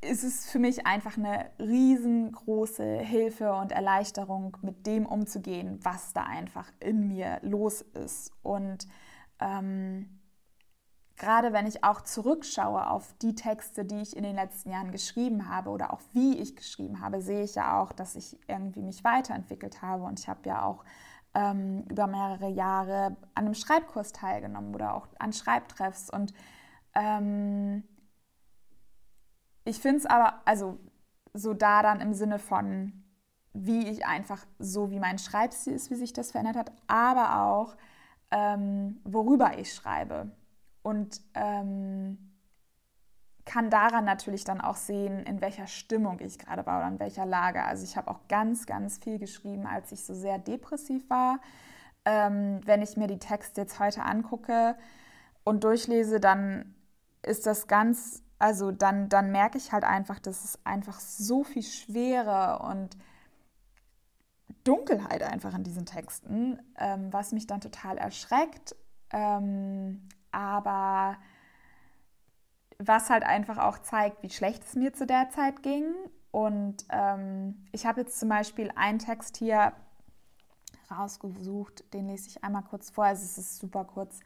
es 0.01 0.23
ist 0.23 0.49
für 0.49 0.59
mich 0.59 0.87
einfach 0.87 1.17
eine 1.17 1.51
riesengroße 1.59 2.99
Hilfe 2.99 3.53
und 3.53 3.71
Erleichterung, 3.71 4.57
mit 4.61 4.87
dem 4.87 5.05
umzugehen, 5.05 5.79
was 5.83 6.13
da 6.13 6.23
einfach 6.23 6.71
in 6.79 7.07
mir 7.07 7.39
los 7.43 7.81
ist. 7.81 8.31
Und 8.41 8.87
ähm, 9.39 10.18
gerade 11.19 11.53
wenn 11.53 11.67
ich 11.67 11.83
auch 11.83 12.01
zurückschaue 12.01 12.89
auf 12.89 13.13
die 13.21 13.35
Texte, 13.35 13.85
die 13.85 14.01
ich 14.01 14.15
in 14.15 14.23
den 14.23 14.35
letzten 14.35 14.71
Jahren 14.71 14.91
geschrieben 14.91 15.49
habe 15.49 15.69
oder 15.69 15.93
auch 15.93 15.99
wie 16.13 16.39
ich 16.39 16.55
geschrieben 16.55 17.01
habe, 17.01 17.21
sehe 17.21 17.43
ich 17.43 17.55
ja 17.55 17.79
auch, 17.79 17.91
dass 17.91 18.15
ich 18.15 18.39
irgendwie 18.47 18.81
mich 18.81 19.03
weiterentwickelt 19.03 19.81
habe. 19.81 20.03
Und 20.03 20.19
ich 20.19 20.29
habe 20.29 20.47
ja 20.47 20.63
auch 20.63 20.83
ähm, 21.35 21.83
über 21.89 22.07
mehrere 22.07 22.49
Jahre 22.49 23.17
an 23.35 23.45
einem 23.45 23.53
Schreibkurs 23.53 24.13
teilgenommen 24.13 24.73
oder 24.73 24.95
auch 24.95 25.07
an 25.19 25.33
Schreibtreffs. 25.33 26.09
Und 26.09 26.33
ähm, 26.95 27.83
ich 29.65 29.79
finde 29.79 29.97
es 29.97 30.05
aber, 30.05 30.41
also 30.45 30.79
so 31.33 31.53
da 31.53 31.83
dann 31.83 31.99
im 31.99 32.13
Sinne 32.13 32.39
von, 32.39 33.03
wie 33.53 33.89
ich 33.89 34.05
einfach 34.05 34.45
so, 34.57 34.89
wie 34.89 34.99
mein 34.99 35.19
Schreibstil 35.19 35.73
ist, 35.73 35.91
wie 35.91 35.95
sich 35.95 36.13
das 36.13 36.31
verändert 36.31 36.55
hat, 36.55 36.71
aber 36.87 37.43
auch, 37.43 37.75
ähm, 38.31 39.01
worüber 39.03 39.57
ich 39.57 39.73
schreibe 39.73 40.31
und 40.89 41.21
ähm, 41.35 42.17
kann 43.45 43.69
daran 43.69 44.05
natürlich 44.05 44.43
dann 44.43 44.59
auch 44.59 44.75
sehen, 44.75 45.23
in 45.23 45.39
welcher 45.39 45.67
Stimmung 45.67 46.19
ich 46.19 46.39
gerade 46.39 46.65
war 46.65 46.79
oder 46.79 46.87
in 46.87 46.99
welcher 46.99 47.27
Lage. 47.27 47.63
Also 47.63 47.83
ich 47.83 47.95
habe 47.95 48.09
auch 48.09 48.27
ganz, 48.27 48.65
ganz 48.65 48.97
viel 48.97 49.19
geschrieben, 49.19 49.67
als 49.67 49.91
ich 49.91 50.03
so 50.03 50.15
sehr 50.15 50.39
depressiv 50.39 51.07
war. 51.09 51.39
Ähm, 52.05 52.61
wenn 52.65 52.81
ich 52.81 52.97
mir 52.97 53.05
die 53.05 53.19
Texte 53.19 53.61
jetzt 53.61 53.79
heute 53.79 54.03
angucke 54.03 54.75
und 55.43 55.63
durchlese, 55.63 56.19
dann 56.19 56.73
ist 57.21 57.45
das 57.45 57.67
ganz, 57.67 58.23
also 58.39 58.71
dann, 58.71 59.09
dann 59.09 59.31
merke 59.31 59.59
ich 59.59 59.71
halt 59.71 59.83
einfach, 59.83 60.17
dass 60.17 60.43
es 60.43 60.65
einfach 60.65 60.99
so 60.99 61.43
viel 61.43 61.63
Schwere 61.63 62.63
und 62.63 62.97
Dunkelheit 64.63 65.21
einfach 65.21 65.53
in 65.55 65.63
diesen 65.63 65.85
Texten, 65.85 66.59
ähm, 66.79 67.13
was 67.13 67.31
mich 67.31 67.45
dann 67.45 67.61
total 67.61 67.99
erschreckt. 67.99 68.75
Ähm, 69.11 70.07
aber 70.31 71.17
was 72.77 73.09
halt 73.09 73.23
einfach 73.23 73.57
auch 73.57 73.79
zeigt, 73.79 74.23
wie 74.23 74.29
schlecht 74.29 74.63
es 74.63 74.75
mir 74.75 74.93
zu 74.93 75.05
der 75.05 75.29
Zeit 75.29 75.63
ging. 75.63 75.93
Und 76.31 76.85
ähm, 76.89 77.65
ich 77.71 77.85
habe 77.85 78.01
jetzt 78.01 78.19
zum 78.19 78.29
Beispiel 78.29 78.71
einen 78.75 78.99
Text 78.99 79.37
hier 79.37 79.73
rausgesucht, 80.89 81.93
den 81.93 82.07
lese 82.07 82.29
ich 82.29 82.43
einmal 82.43 82.63
kurz 82.63 82.89
vor. 82.89 83.05
Also 83.05 83.23
es 83.23 83.37
ist 83.37 83.57
super 83.57 83.85
kurz. 83.85 84.19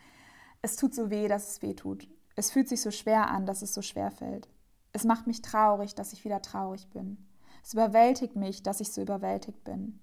Es 0.61 0.75
tut 0.75 0.93
so 0.93 1.09
weh, 1.09 1.27
dass 1.27 1.49
es 1.49 1.61
weh 1.61 1.73
tut. 1.73 2.07
Es 2.35 2.51
fühlt 2.51 2.69
sich 2.69 2.81
so 2.81 2.91
schwer 2.91 3.29
an, 3.29 3.45
dass 3.45 3.61
es 3.61 3.73
so 3.73 3.81
schwer 3.81 4.11
fällt. 4.11 4.47
Es 4.91 5.03
macht 5.03 5.27
mich 5.27 5.41
traurig, 5.41 5.95
dass 5.95 6.13
ich 6.13 6.23
wieder 6.23 6.41
traurig 6.41 6.89
bin. 6.89 7.17
Es 7.63 7.73
überwältigt 7.73 8.35
mich, 8.35 8.63
dass 8.63 8.81
ich 8.81 8.91
so 8.91 9.01
überwältigt 9.01 9.63
bin. 9.63 9.99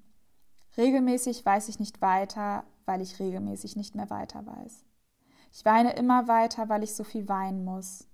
Regelmäßig 0.76 1.44
weiß 1.44 1.68
ich 1.68 1.78
nicht 1.78 2.00
weiter, 2.00 2.64
weil 2.86 3.00
ich 3.00 3.18
regelmäßig 3.18 3.76
nicht 3.76 3.94
mehr 3.94 4.10
weiter 4.10 4.44
weiß. 4.46 4.84
Ich 5.52 5.64
weine 5.64 5.92
immer 5.94 6.28
weiter, 6.28 6.68
weil 6.68 6.82
ich 6.82 6.94
so 6.94 7.04
viel 7.04 7.28
weinen 7.28 7.64
muss. 7.64 8.06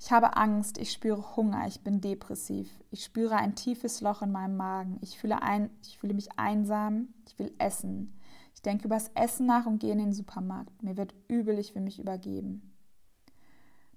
Ich 0.00 0.12
habe 0.12 0.36
Angst, 0.36 0.76
ich 0.76 0.92
spüre 0.92 1.36
Hunger, 1.36 1.66
ich 1.66 1.80
bin 1.82 2.00
depressiv. 2.00 2.70
Ich 2.90 3.04
spüre 3.04 3.36
ein 3.36 3.54
tiefes 3.54 4.00
Loch 4.00 4.22
in 4.22 4.32
meinem 4.32 4.56
Magen. 4.56 4.98
Ich 5.00 5.18
fühle, 5.18 5.40
ein, 5.40 5.70
ich 5.82 5.98
fühle 5.98 6.14
mich 6.14 6.38
einsam, 6.38 7.08
ich 7.26 7.38
will 7.38 7.54
essen. 7.58 8.20
Ich 8.54 8.62
denke 8.62 8.84
übers 8.84 9.10
Essen 9.14 9.46
nach 9.46 9.66
und 9.66 9.78
gehe 9.78 9.92
in 9.92 9.98
den 9.98 10.12
Supermarkt. 10.12 10.82
Mir 10.82 10.96
wird 10.96 11.14
übel, 11.28 11.58
ich 11.58 11.74
will 11.74 11.82
mich 11.82 11.98
übergeben. 11.98 12.74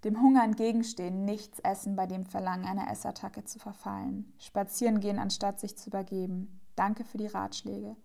Dem 0.04 0.22
Hunger 0.22 0.44
entgegenstehen, 0.44 1.26
nichts 1.26 1.60
essen 1.60 1.96
bei 1.96 2.06
dem 2.06 2.26
Verlangen, 2.26 2.66
einer 2.66 2.90
Essattacke 2.90 3.44
zu 3.44 3.60
verfallen. 3.60 4.32
Spazieren 4.38 5.00
gehen, 5.00 5.20
anstatt 5.20 5.60
sich 5.60 5.76
zu 5.78 5.90
übergeben. 5.90 6.62
Danke 6.76 7.04
für 7.04 7.18
die 7.18 7.28
Ratschläge. 7.28 7.96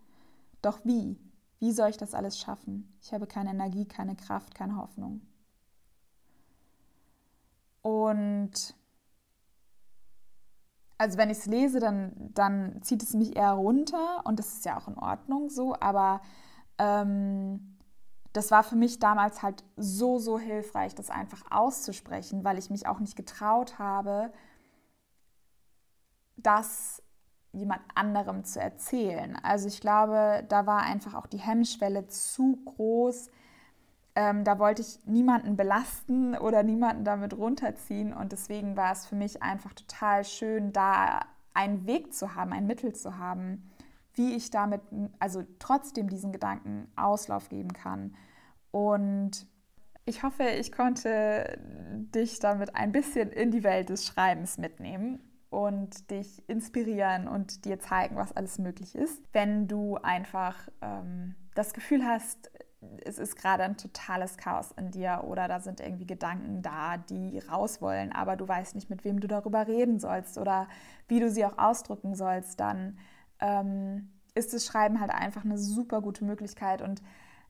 Doch 0.61 0.83
wie? 0.83 1.17
Wie 1.63 1.71
soll 1.71 1.91
ich 1.91 1.95
das 1.95 2.13
alles 2.13 2.37
schaffen? 2.37 2.93
Ich 3.01 3.13
habe 3.13 3.25
keine 3.25 3.51
Energie, 3.51 3.85
keine 3.85 4.17
Kraft, 4.17 4.53
keine 4.53 4.75
Hoffnung. 4.75 5.21
Und 7.81 8.75
also 10.97 11.17
wenn 11.17 11.29
ich 11.29 11.37
es 11.37 11.45
lese, 11.45 11.79
dann, 11.79 12.31
dann 12.33 12.81
zieht 12.81 13.01
es 13.01 13.13
mich 13.13 13.37
eher 13.37 13.53
runter 13.53 14.25
und 14.25 14.39
das 14.39 14.55
ist 14.55 14.65
ja 14.65 14.77
auch 14.77 14.89
in 14.89 14.97
Ordnung 14.97 15.49
so, 15.49 15.73
aber 15.79 16.19
ähm, 16.79 17.77
das 18.33 18.51
war 18.51 18.65
für 18.65 18.75
mich 18.75 18.99
damals 18.99 19.41
halt 19.41 19.63
so, 19.77 20.19
so 20.19 20.37
hilfreich, 20.37 20.95
das 20.95 21.09
einfach 21.09 21.49
auszusprechen, 21.49 22.43
weil 22.43 22.57
ich 22.57 22.71
mich 22.71 22.87
auch 22.87 22.99
nicht 22.99 23.15
getraut 23.15 23.79
habe, 23.79 24.33
das 26.35 27.02
jemand 27.53 27.81
anderem 27.93 28.43
zu 28.43 28.59
erzählen. 28.59 29.37
Also 29.43 29.67
ich 29.67 29.79
glaube, 29.79 30.43
da 30.49 30.65
war 30.65 30.81
einfach 30.81 31.13
auch 31.13 31.27
die 31.27 31.37
Hemmschwelle 31.37 32.07
zu 32.07 32.59
groß. 32.65 33.29
Ähm, 34.15 34.43
da 34.43 34.59
wollte 34.59 34.81
ich 34.81 34.99
niemanden 35.05 35.55
belasten 35.55 36.35
oder 36.35 36.63
niemanden 36.63 37.05
damit 37.05 37.37
runterziehen. 37.37 38.11
Und 38.11 38.31
deswegen 38.31 38.75
war 38.75 38.91
es 38.91 39.05
für 39.05 39.15
mich 39.15 39.41
einfach 39.43 39.73
total 39.73 40.25
schön, 40.25 40.73
da 40.73 41.21
einen 41.53 41.85
Weg 41.85 42.13
zu 42.13 42.35
haben, 42.35 42.51
ein 42.51 42.65
Mittel 42.65 42.93
zu 42.93 43.17
haben, 43.17 43.71
wie 44.15 44.35
ich 44.35 44.49
damit, 44.49 44.81
also 45.19 45.43
trotzdem 45.59 46.09
diesen 46.09 46.31
Gedanken 46.31 46.91
Auslauf 46.95 47.49
geben 47.49 47.73
kann. 47.73 48.15
Und 48.71 49.45
ich 50.05 50.23
hoffe, 50.23 50.43
ich 50.43 50.71
konnte 50.71 51.59
dich 52.15 52.39
damit 52.39 52.75
ein 52.75 52.91
bisschen 52.91 53.31
in 53.31 53.51
die 53.51 53.63
Welt 53.63 53.89
des 53.89 54.05
Schreibens 54.05 54.57
mitnehmen 54.57 55.19
und 55.53 56.09
dich 56.09 56.47
inspirieren 56.49 57.27
und 57.27 57.65
dir 57.65 57.79
zeigen, 57.79 58.15
was 58.15 58.35
alles 58.35 58.57
möglich 58.57 58.95
ist. 58.95 59.21
Wenn 59.33 59.67
du 59.67 59.97
einfach 59.97 60.55
ähm, 60.81 61.35
das 61.53 61.73
Gefühl 61.73 62.03
hast, 62.03 62.49
es 63.05 63.19
ist 63.19 63.35
gerade 63.35 63.63
ein 63.63 63.77
totales 63.77 64.37
Chaos 64.37 64.71
in 64.71 64.89
dir 64.89 65.23
oder 65.27 65.47
da 65.47 65.59
sind 65.59 65.79
irgendwie 65.79 66.07
Gedanken 66.07 66.63
da, 66.63 66.97
die 66.97 67.37
raus 67.37 67.81
wollen, 67.81 68.11
aber 68.11 68.35
du 68.35 68.47
weißt 68.47 68.73
nicht, 68.73 68.89
mit 68.89 69.05
wem 69.05 69.19
du 69.19 69.27
darüber 69.27 69.67
reden 69.67 69.99
sollst 69.99 70.39
oder 70.39 70.67
wie 71.07 71.19
du 71.19 71.29
sie 71.29 71.45
auch 71.45 71.59
ausdrücken 71.59 72.15
sollst, 72.15 72.59
dann 72.59 72.97
ähm, 73.39 74.09
ist 74.33 74.53
das 74.53 74.65
Schreiben 74.65 74.99
halt 74.99 75.11
einfach 75.11 75.45
eine 75.45 75.59
super 75.59 76.01
gute 76.01 76.25
Möglichkeit 76.25 76.81
und 76.81 77.03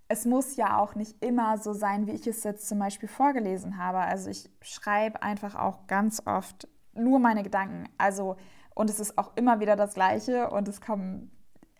es 0.09 0.25
muss 0.25 0.57
ja 0.57 0.77
auch 0.77 0.95
nicht 0.95 1.23
immer 1.23 1.57
so 1.57 1.71
sein, 1.71 2.05
wie 2.05 2.11
ich 2.11 2.27
es 2.27 2.43
jetzt 2.43 2.67
zum 2.67 2.77
Beispiel 2.77 3.07
vorgelesen 3.07 3.77
habe. 3.77 3.99
Also 3.99 4.29
ich 4.29 4.49
schreibe 4.61 5.23
einfach 5.23 5.55
auch 5.55 5.87
ganz 5.87 6.21
oft 6.25 6.67
nur 6.95 7.19
meine 7.19 7.43
Gedanken. 7.43 7.89
Also, 7.97 8.37
und 8.75 8.89
es 8.89 8.99
ist 8.99 9.17
auch 9.17 9.31
immer 9.35 9.59
wieder 9.59 9.75
das 9.75 9.93
Gleiche 9.93 10.49
und 10.49 10.67
es 10.67 10.81
kommen, 10.81 11.31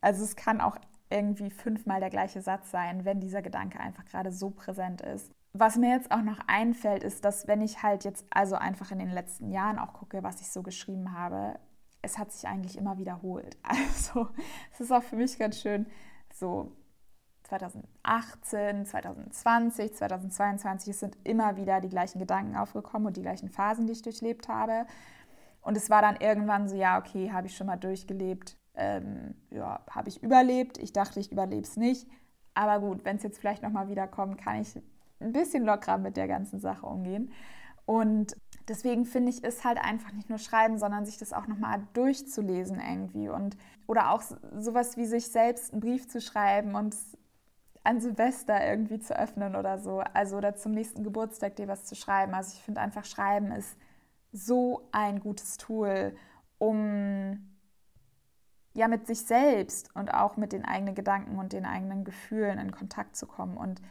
also 0.02 0.24
es 0.24 0.36
kann 0.36 0.62
auch 0.62 0.78
irgendwie 1.10 1.52
fünfmal 1.52 2.00
der 2.00 2.10
gleiche 2.10 2.42
Satz 2.42 2.72
sein, 2.72 3.06
wenn 3.06 3.20
dieser 3.20 3.42
Gedanke 3.42 3.80
einfach 3.80 4.06
gerade 4.06 4.32
so 4.32 4.50
präsent 4.50 5.02
ist. 5.02 5.32
was 5.56 5.76
mir 5.76 5.92
jetzt 5.92 6.12
auch 6.12 6.24
noch 6.24 6.40
einfällt, 6.48 7.04
ist, 7.04 7.24
dass 7.26 7.48
wenn 7.48 7.62
ich 7.62 7.84
halt 7.84 8.06
jetzt 8.06 8.26
also 8.32 8.56
einfach 8.56 8.90
in 8.90 8.98
den 8.98 9.12
letzten 9.12 9.52
Jahren 9.52 9.78
auch 9.78 9.94
gucke, 9.94 10.24
was 10.24 10.42
ich 10.42 10.50
so 10.50 10.64
geschrieben 10.64 11.14
habe, 11.14 11.60
es 12.02 12.18
hat 12.18 12.32
sich 12.32 12.48
eigentlich 12.48 12.78
immer 12.78 12.98
wiederholt. 12.98 13.58
Also 13.64 14.30
es 14.72 14.82
ist 14.82 14.92
auch 14.92 15.04
für 15.04 15.16
mich 15.16 15.38
ganz 15.38 15.62
schön, 15.62 15.86
so 16.34 16.72
2018, 17.60 18.86
2020, 18.86 19.94
2022, 19.94 20.90
es 20.90 21.00
sind 21.00 21.18
immer 21.24 21.56
wieder 21.58 21.82
die 21.82 21.90
gleichen 21.90 22.20
Gedanken 22.20 22.56
aufgekommen 22.56 23.08
und 23.08 23.18
die 23.18 23.22
gleichen 23.22 23.50
Phasen, 23.50 23.86
die 23.86 23.94
ich 23.94 24.02
durchlebt 24.02 24.48
habe. 24.48 24.86
Und 25.62 25.78
es 25.78 25.90
war 25.90 26.02
dann 26.02 26.18
irgendwann 26.18 26.68
so, 26.68 26.76
ja, 26.76 26.98
okay, 26.98 27.32
habe 27.32 27.48
ich 27.48 27.56
schon 27.56 27.68
mal 27.68 27.78
durchgelebt, 27.78 28.58
ähm, 28.76 29.36
ja, 29.52 29.82
habe 29.90 30.10
ich 30.10 30.22
überlebt. 30.24 30.78
Ich 30.78 30.94
dachte, 30.94 31.20
ich 31.20 31.32
überlebe 31.32 31.62
es 31.62 31.78
nicht. 31.78 32.08
Aber 32.56 32.80
gut, 32.80 33.06
wenn 33.06 33.18
es 33.18 33.24
jetzt 33.24 33.40
vielleicht 33.40 33.64
nochmal 33.64 33.88
wiederkommt, 33.88 34.38
kann 34.38 34.62
ich 34.62 34.76
ein 35.20 35.32
bisschen 35.32 35.64
lockerer 35.64 35.98
mit 35.98 36.18
der 36.18 36.28
ganzen 36.28 36.60
Sache 36.60 36.86
umgehen. 36.86 37.32
Und 37.86 38.36
deswegen 38.68 39.06
finde 39.06 39.30
ich 39.30 39.44
es 39.44 39.64
halt 39.64 39.78
einfach 39.78 40.12
nicht 40.14 40.30
nur 40.30 40.38
schreiben, 40.38 40.78
sondern 40.78 41.06
sich 41.06 41.18
das 41.18 41.34
auch 41.34 41.48
nochmal 41.48 41.84
durchzulesen 41.94 42.80
irgendwie. 42.80 43.30
Und, 43.30 43.58
oder 43.88 44.12
auch 44.12 44.22
sowas 44.58 44.98
wie 44.98 45.06
sich 45.06 45.28
selbst 45.28 45.72
einen 45.72 45.82
Brief 45.82 46.08
zu 46.08 46.20
schreiben 46.20 46.76
und 46.76 46.96
an 47.84 48.00
Silvester 48.00 48.66
irgendwie 48.66 49.00
zu 49.00 49.18
öffnen 49.18 49.56
oder 49.56 49.78
so. 49.78 50.00
Also 50.14 50.38
oder 50.38 50.56
zum 50.56 50.72
nächsten 50.72 51.04
Geburtstag 51.04 51.56
dir 51.56 51.68
was 51.68 51.86
zu 51.86 51.96
schreiben. 51.96 52.34
Also 52.34 52.54
ich 52.56 52.64
finde 52.64 52.82
einfach, 52.82 53.06
Schreiben 53.06 53.52
ist 53.52 53.78
so 54.32 54.88
ein 54.92 55.20
gutes 55.20 55.58
Tool, 55.58 56.16
um 56.58 57.50
ja 58.74 58.88
mit 58.88 59.06
sich 59.06 59.22
selbst 59.26 59.96
und 59.96 60.14
auch 60.14 60.38
mit 60.38 60.52
den 60.52 60.66
eigenen 60.66 60.96
Gedanken 60.96 61.38
und 61.38 61.54
den 61.54 61.66
eigenen 61.66 62.04
Gefühlen 62.04 62.58
in 62.58 62.72
Kontakt 62.72 63.16
zu 63.16 63.28
kommen. 63.28 63.58
Und 63.58 63.82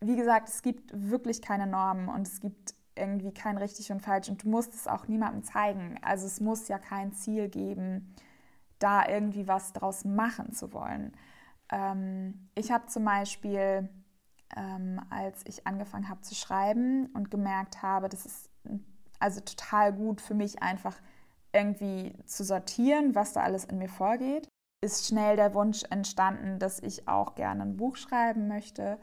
wie 0.00 0.16
gesagt, 0.16 0.48
es 0.48 0.62
gibt 0.62 0.90
wirklich 0.92 1.40
keine 1.40 1.66
Normen 1.66 2.08
und 2.08 2.26
es 2.26 2.40
gibt 2.40 2.74
irgendwie 2.96 3.32
kein 3.32 3.56
richtig 3.56 3.90
und 3.92 4.02
falsch 4.02 4.28
und 4.28 4.44
du 4.44 4.48
musst 4.48 4.74
es 4.74 4.86
auch 4.86 5.08
niemandem 5.08 5.44
zeigen. 5.44 5.98
Also 6.02 6.26
es 6.26 6.40
muss 6.40 6.68
ja 6.68 6.78
kein 6.78 7.12
Ziel 7.12 7.48
geben, 7.48 8.14
da 8.78 9.08
irgendwie 9.08 9.48
was 9.48 9.72
draus 9.72 10.04
machen 10.04 10.52
zu 10.52 10.72
wollen. 10.72 11.12
Ähm, 11.70 12.50
ich 12.54 12.70
habe 12.70 12.86
zum 12.86 13.04
Beispiel, 13.04 13.88
ähm, 14.56 15.00
als 15.10 15.44
ich 15.46 15.66
angefangen 15.66 16.08
habe 16.08 16.20
zu 16.22 16.34
schreiben 16.34 17.06
und 17.14 17.30
gemerkt 17.30 17.82
habe, 17.82 18.08
das 18.08 18.26
ist 18.26 18.50
also 19.18 19.40
total 19.40 19.92
gut 19.92 20.20
für 20.20 20.34
mich 20.34 20.62
einfach 20.62 20.96
irgendwie 21.52 22.14
zu 22.24 22.44
sortieren, 22.44 23.14
was 23.14 23.32
da 23.32 23.42
alles 23.42 23.64
in 23.64 23.78
mir 23.78 23.88
vorgeht, 23.88 24.48
ist 24.82 25.06
schnell 25.06 25.36
der 25.36 25.54
Wunsch 25.54 25.82
entstanden, 25.90 26.58
dass 26.58 26.80
ich 26.80 27.06
auch 27.06 27.34
gerne 27.34 27.62
ein 27.62 27.76
Buch 27.76 27.96
schreiben 27.96 28.48
möchte 28.48 28.98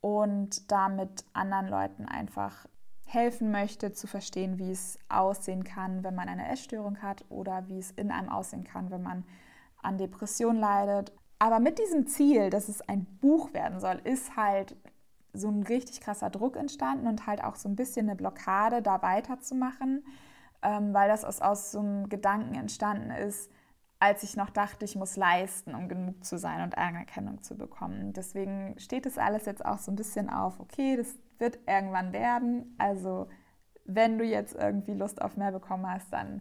und 0.00 0.70
damit 0.70 1.24
anderen 1.32 1.68
Leuten 1.68 2.06
einfach 2.06 2.66
helfen 3.06 3.50
möchte 3.50 3.92
zu 3.92 4.06
verstehen, 4.06 4.58
wie 4.58 4.72
es 4.72 4.98
aussehen 5.08 5.62
kann, 5.62 6.02
wenn 6.02 6.14
man 6.14 6.28
eine 6.28 6.50
Essstörung 6.50 7.00
hat 7.00 7.24
oder 7.28 7.68
wie 7.68 7.78
es 7.78 7.92
in 7.92 8.10
einem 8.10 8.28
aussehen 8.28 8.64
kann, 8.64 8.90
wenn 8.90 9.02
man 9.02 9.24
an 9.82 9.98
Depression 9.98 10.56
leidet. 10.56 11.12
Aber 11.44 11.60
mit 11.60 11.78
diesem 11.78 12.06
Ziel, 12.06 12.48
dass 12.48 12.70
es 12.70 12.80
ein 12.88 13.04
Buch 13.20 13.52
werden 13.52 13.78
soll, 13.78 14.00
ist 14.04 14.34
halt 14.34 14.76
so 15.34 15.48
ein 15.48 15.62
richtig 15.62 16.00
krasser 16.00 16.30
Druck 16.30 16.56
entstanden 16.56 17.06
und 17.06 17.26
halt 17.26 17.44
auch 17.44 17.56
so 17.56 17.68
ein 17.68 17.76
bisschen 17.76 18.08
eine 18.08 18.16
Blockade, 18.16 18.80
da 18.80 19.02
weiterzumachen, 19.02 20.06
ähm, 20.62 20.94
weil 20.94 21.06
das 21.06 21.22
aus, 21.22 21.42
aus 21.42 21.70
so 21.70 21.80
einem 21.80 22.08
Gedanken 22.08 22.54
entstanden 22.54 23.10
ist, 23.10 23.50
als 23.98 24.22
ich 24.22 24.36
noch 24.36 24.48
dachte, 24.48 24.86
ich 24.86 24.96
muss 24.96 25.16
leisten, 25.16 25.74
um 25.74 25.86
genug 25.86 26.24
zu 26.24 26.38
sein 26.38 26.62
und 26.62 26.78
Anerkennung 26.78 27.42
zu 27.42 27.58
bekommen. 27.58 28.14
Deswegen 28.14 28.74
steht 28.78 29.04
das 29.04 29.18
alles 29.18 29.44
jetzt 29.44 29.66
auch 29.66 29.76
so 29.76 29.92
ein 29.92 29.96
bisschen 29.96 30.30
auf, 30.30 30.60
okay, 30.60 30.96
das 30.96 31.14
wird 31.36 31.58
irgendwann 31.66 32.14
werden. 32.14 32.74
Also 32.78 33.28
wenn 33.84 34.16
du 34.16 34.24
jetzt 34.24 34.54
irgendwie 34.54 34.94
Lust 34.94 35.20
auf 35.20 35.36
mehr 35.36 35.52
bekommen 35.52 35.86
hast, 35.86 36.10
dann 36.10 36.40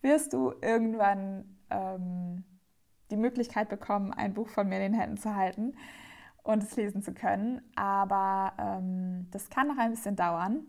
wirst 0.00 0.32
du 0.32 0.54
irgendwann 0.62 1.58
ähm, 1.68 2.44
die 3.10 3.16
Möglichkeit 3.16 3.68
bekommen, 3.68 4.12
ein 4.12 4.34
Buch 4.34 4.48
von 4.48 4.68
mir 4.68 4.76
in 4.76 4.92
den 4.92 5.00
Händen 5.00 5.16
zu 5.16 5.34
halten 5.34 5.74
und 6.42 6.62
es 6.62 6.76
lesen 6.76 7.02
zu 7.02 7.12
können. 7.12 7.62
Aber 7.76 8.52
ähm, 8.58 9.28
das 9.30 9.50
kann 9.50 9.68
noch 9.68 9.78
ein 9.78 9.90
bisschen 9.90 10.16
dauern. 10.16 10.66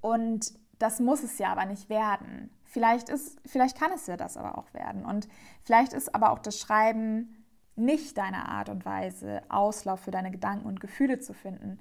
Und 0.00 0.52
das 0.78 1.00
muss 1.00 1.22
es 1.22 1.38
ja 1.38 1.52
aber 1.52 1.64
nicht 1.66 1.88
werden. 1.88 2.50
Vielleicht, 2.64 3.08
ist, 3.08 3.40
vielleicht 3.46 3.78
kann 3.78 3.92
es 3.92 4.06
ja 4.06 4.16
das 4.16 4.36
aber 4.36 4.58
auch 4.58 4.72
werden. 4.74 5.04
Und 5.04 5.28
vielleicht 5.62 5.92
ist 5.92 6.14
aber 6.14 6.30
auch 6.30 6.38
das 6.38 6.58
Schreiben 6.58 7.44
nicht 7.76 8.16
deine 8.16 8.48
Art 8.48 8.68
und 8.68 8.84
Weise, 8.84 9.42
Auslauf 9.48 10.00
für 10.00 10.10
deine 10.10 10.30
Gedanken 10.30 10.66
und 10.66 10.80
Gefühle 10.80 11.20
zu 11.20 11.34
finden. 11.34 11.78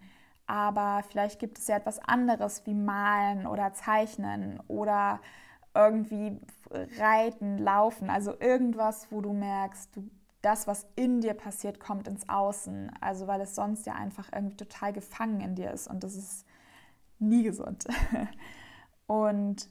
Aber 0.47 1.03
vielleicht 1.09 1.39
gibt 1.39 1.57
es 1.57 1.67
ja 1.67 1.77
etwas 1.77 1.99
anderes 1.99 2.65
wie 2.65 2.73
Malen 2.73 3.47
oder 3.47 3.73
Zeichnen 3.73 4.59
oder 4.67 5.19
irgendwie 5.75 6.39
Reiten, 6.97 7.57
Laufen. 7.57 8.09
Also 8.09 8.39
irgendwas, 8.39 9.11
wo 9.11 9.21
du 9.21 9.33
merkst, 9.33 9.95
du, 9.95 10.09
das, 10.41 10.67
was 10.67 10.87
in 10.95 11.21
dir 11.21 11.33
passiert, 11.33 11.79
kommt 11.79 12.07
ins 12.07 12.29
Außen. 12.29 12.91
Also 13.01 13.27
weil 13.27 13.41
es 13.41 13.55
sonst 13.55 13.85
ja 13.85 13.93
einfach 13.93 14.29
irgendwie 14.33 14.57
total 14.57 14.93
gefangen 14.93 15.41
in 15.41 15.55
dir 15.55 15.71
ist. 15.71 15.87
Und 15.87 16.03
das 16.03 16.15
ist 16.15 16.45
nie 17.19 17.43
gesund. 17.43 17.85
Und 19.07 19.69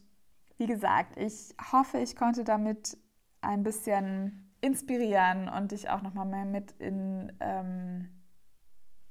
wie 0.57 0.67
gesagt, 0.67 1.17
ich 1.19 1.55
hoffe, 1.73 1.99
ich 1.99 2.17
konnte 2.17 2.45
damit 2.45 2.97
ein 3.41 3.63
bisschen 3.63 4.53
inspirieren 4.61 5.49
und 5.49 5.73
dich 5.73 5.91
auch 5.91 6.01
nochmal 6.01 6.25
mehr 6.25 6.47
mit 6.47 6.73
in 6.79 7.33
ähm, 7.41 8.09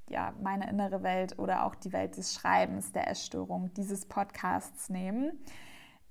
ja, 0.09 0.33
meine 0.41 0.69
innere 0.69 1.03
Welt 1.03 1.37
oder 1.37 1.65
auch 1.65 1.75
die 1.75 1.93
Welt 1.93 2.17
des 2.17 2.33
Schreibens, 2.33 2.91
der 2.91 3.09
Essstörung 3.09 3.73
dieses 3.73 4.05
Podcasts 4.05 4.89
nehmen. 4.89 5.31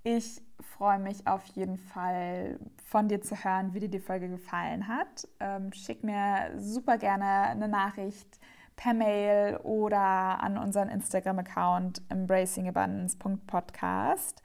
Ich 0.05 0.43
freue 0.63 0.99
mich 0.99 1.27
auf 1.27 1.45
jeden 1.47 1.77
Fall 1.77 2.59
von 2.85 3.09
dir 3.09 3.21
zu 3.21 3.37
hören, 3.37 3.75
wie 3.75 3.81
dir 3.81 3.91
die 3.91 4.01
Folge 4.01 4.29
gefallen 4.29 4.89
hat. 4.89 5.29
Ähm, 5.41 5.73
schick 5.73 6.05
mir 6.05 6.53
super 6.59 6.99
gerne 6.99 7.25
eine 7.25 7.69
Nachricht 7.69 8.39
per 8.77 8.95
Mail 8.95 9.57
oder 9.59 10.43
an 10.43 10.59
unseren 10.59 10.89
Instagram-Account 10.89 12.03
embracingabundance.podcast. 12.09 14.43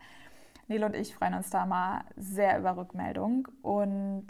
Nele 0.67 0.85
und 0.85 0.95
ich 0.95 1.15
freuen 1.15 1.33
uns 1.33 1.49
da 1.49 1.65
mal 1.65 2.03
sehr 2.15 2.59
über 2.59 2.75
Rückmeldung 2.75 3.47
und 3.61 4.27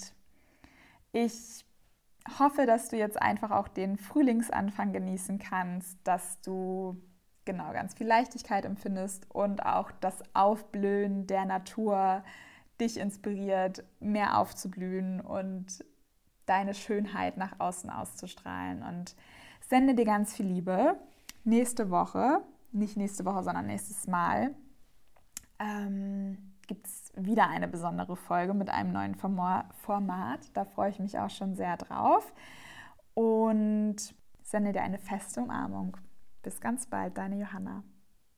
ich 1.12 1.66
hoffe, 2.40 2.66
dass 2.66 2.90
du 2.90 2.98
jetzt 2.98 3.22
einfach 3.22 3.52
auch 3.52 3.68
den 3.68 3.98
Frühlingsanfang 3.98 4.94
genießen 4.94 5.40
kannst, 5.40 5.98
dass 6.04 6.42
du 6.42 7.02
genau 7.48 7.74
ganz 7.74 7.96
viel 7.96 8.06
Leichtigkeit 8.06 8.66
empfindest 8.66 9.26
und 9.34 9.66
auch 9.66 9.90
das 10.00 10.22
Aufblühen 10.36 11.26
der 11.26 11.46
Natur 11.46 12.24
dich 12.80 13.00
inspiriert, 13.00 13.84
mehr 14.00 14.38
aufzublühen 14.38 15.20
und 15.20 15.84
deine 16.46 16.76
Schönheit 16.76 17.38
nach 17.38 17.60
außen 17.60 17.90
auszustrahlen. 17.90 18.84
Und 18.84 19.16
sende 19.62 19.96
dir 19.96 20.06
ganz 20.06 20.36
viel 20.36 20.46
Liebe. 20.46 20.96
Nächste 21.44 21.90
Woche, 21.90 22.42
nicht 22.72 22.98
nächste 22.98 23.26
Woche, 23.26 23.42
sondern 23.42 23.66
nächstes 23.66 24.06
Mal, 24.06 24.54
ähm, 25.58 26.38
gibt 26.68 26.86
es 26.86 27.12
wieder 27.16 27.48
eine 27.48 27.68
besondere 27.68 28.16
Folge 28.16 28.54
mit 28.54 28.70
einem 28.70 28.92
neuen 28.92 29.16
Format. 29.16 30.40
Da 30.54 30.66
freue 30.66 30.92
ich 30.92 31.00
mich 31.00 31.18
auch 31.18 31.30
schon 31.30 31.56
sehr 31.56 31.78
drauf. 31.78 32.32
Und 33.14 33.96
sende 34.44 34.72
dir 34.72 34.84
eine 34.84 35.00
feste 35.00 35.42
Umarmung. 35.42 35.98
Bis 36.48 36.62
ganz 36.62 36.86
bald, 36.86 37.18
deine 37.18 37.38
Johanna. 37.38 37.84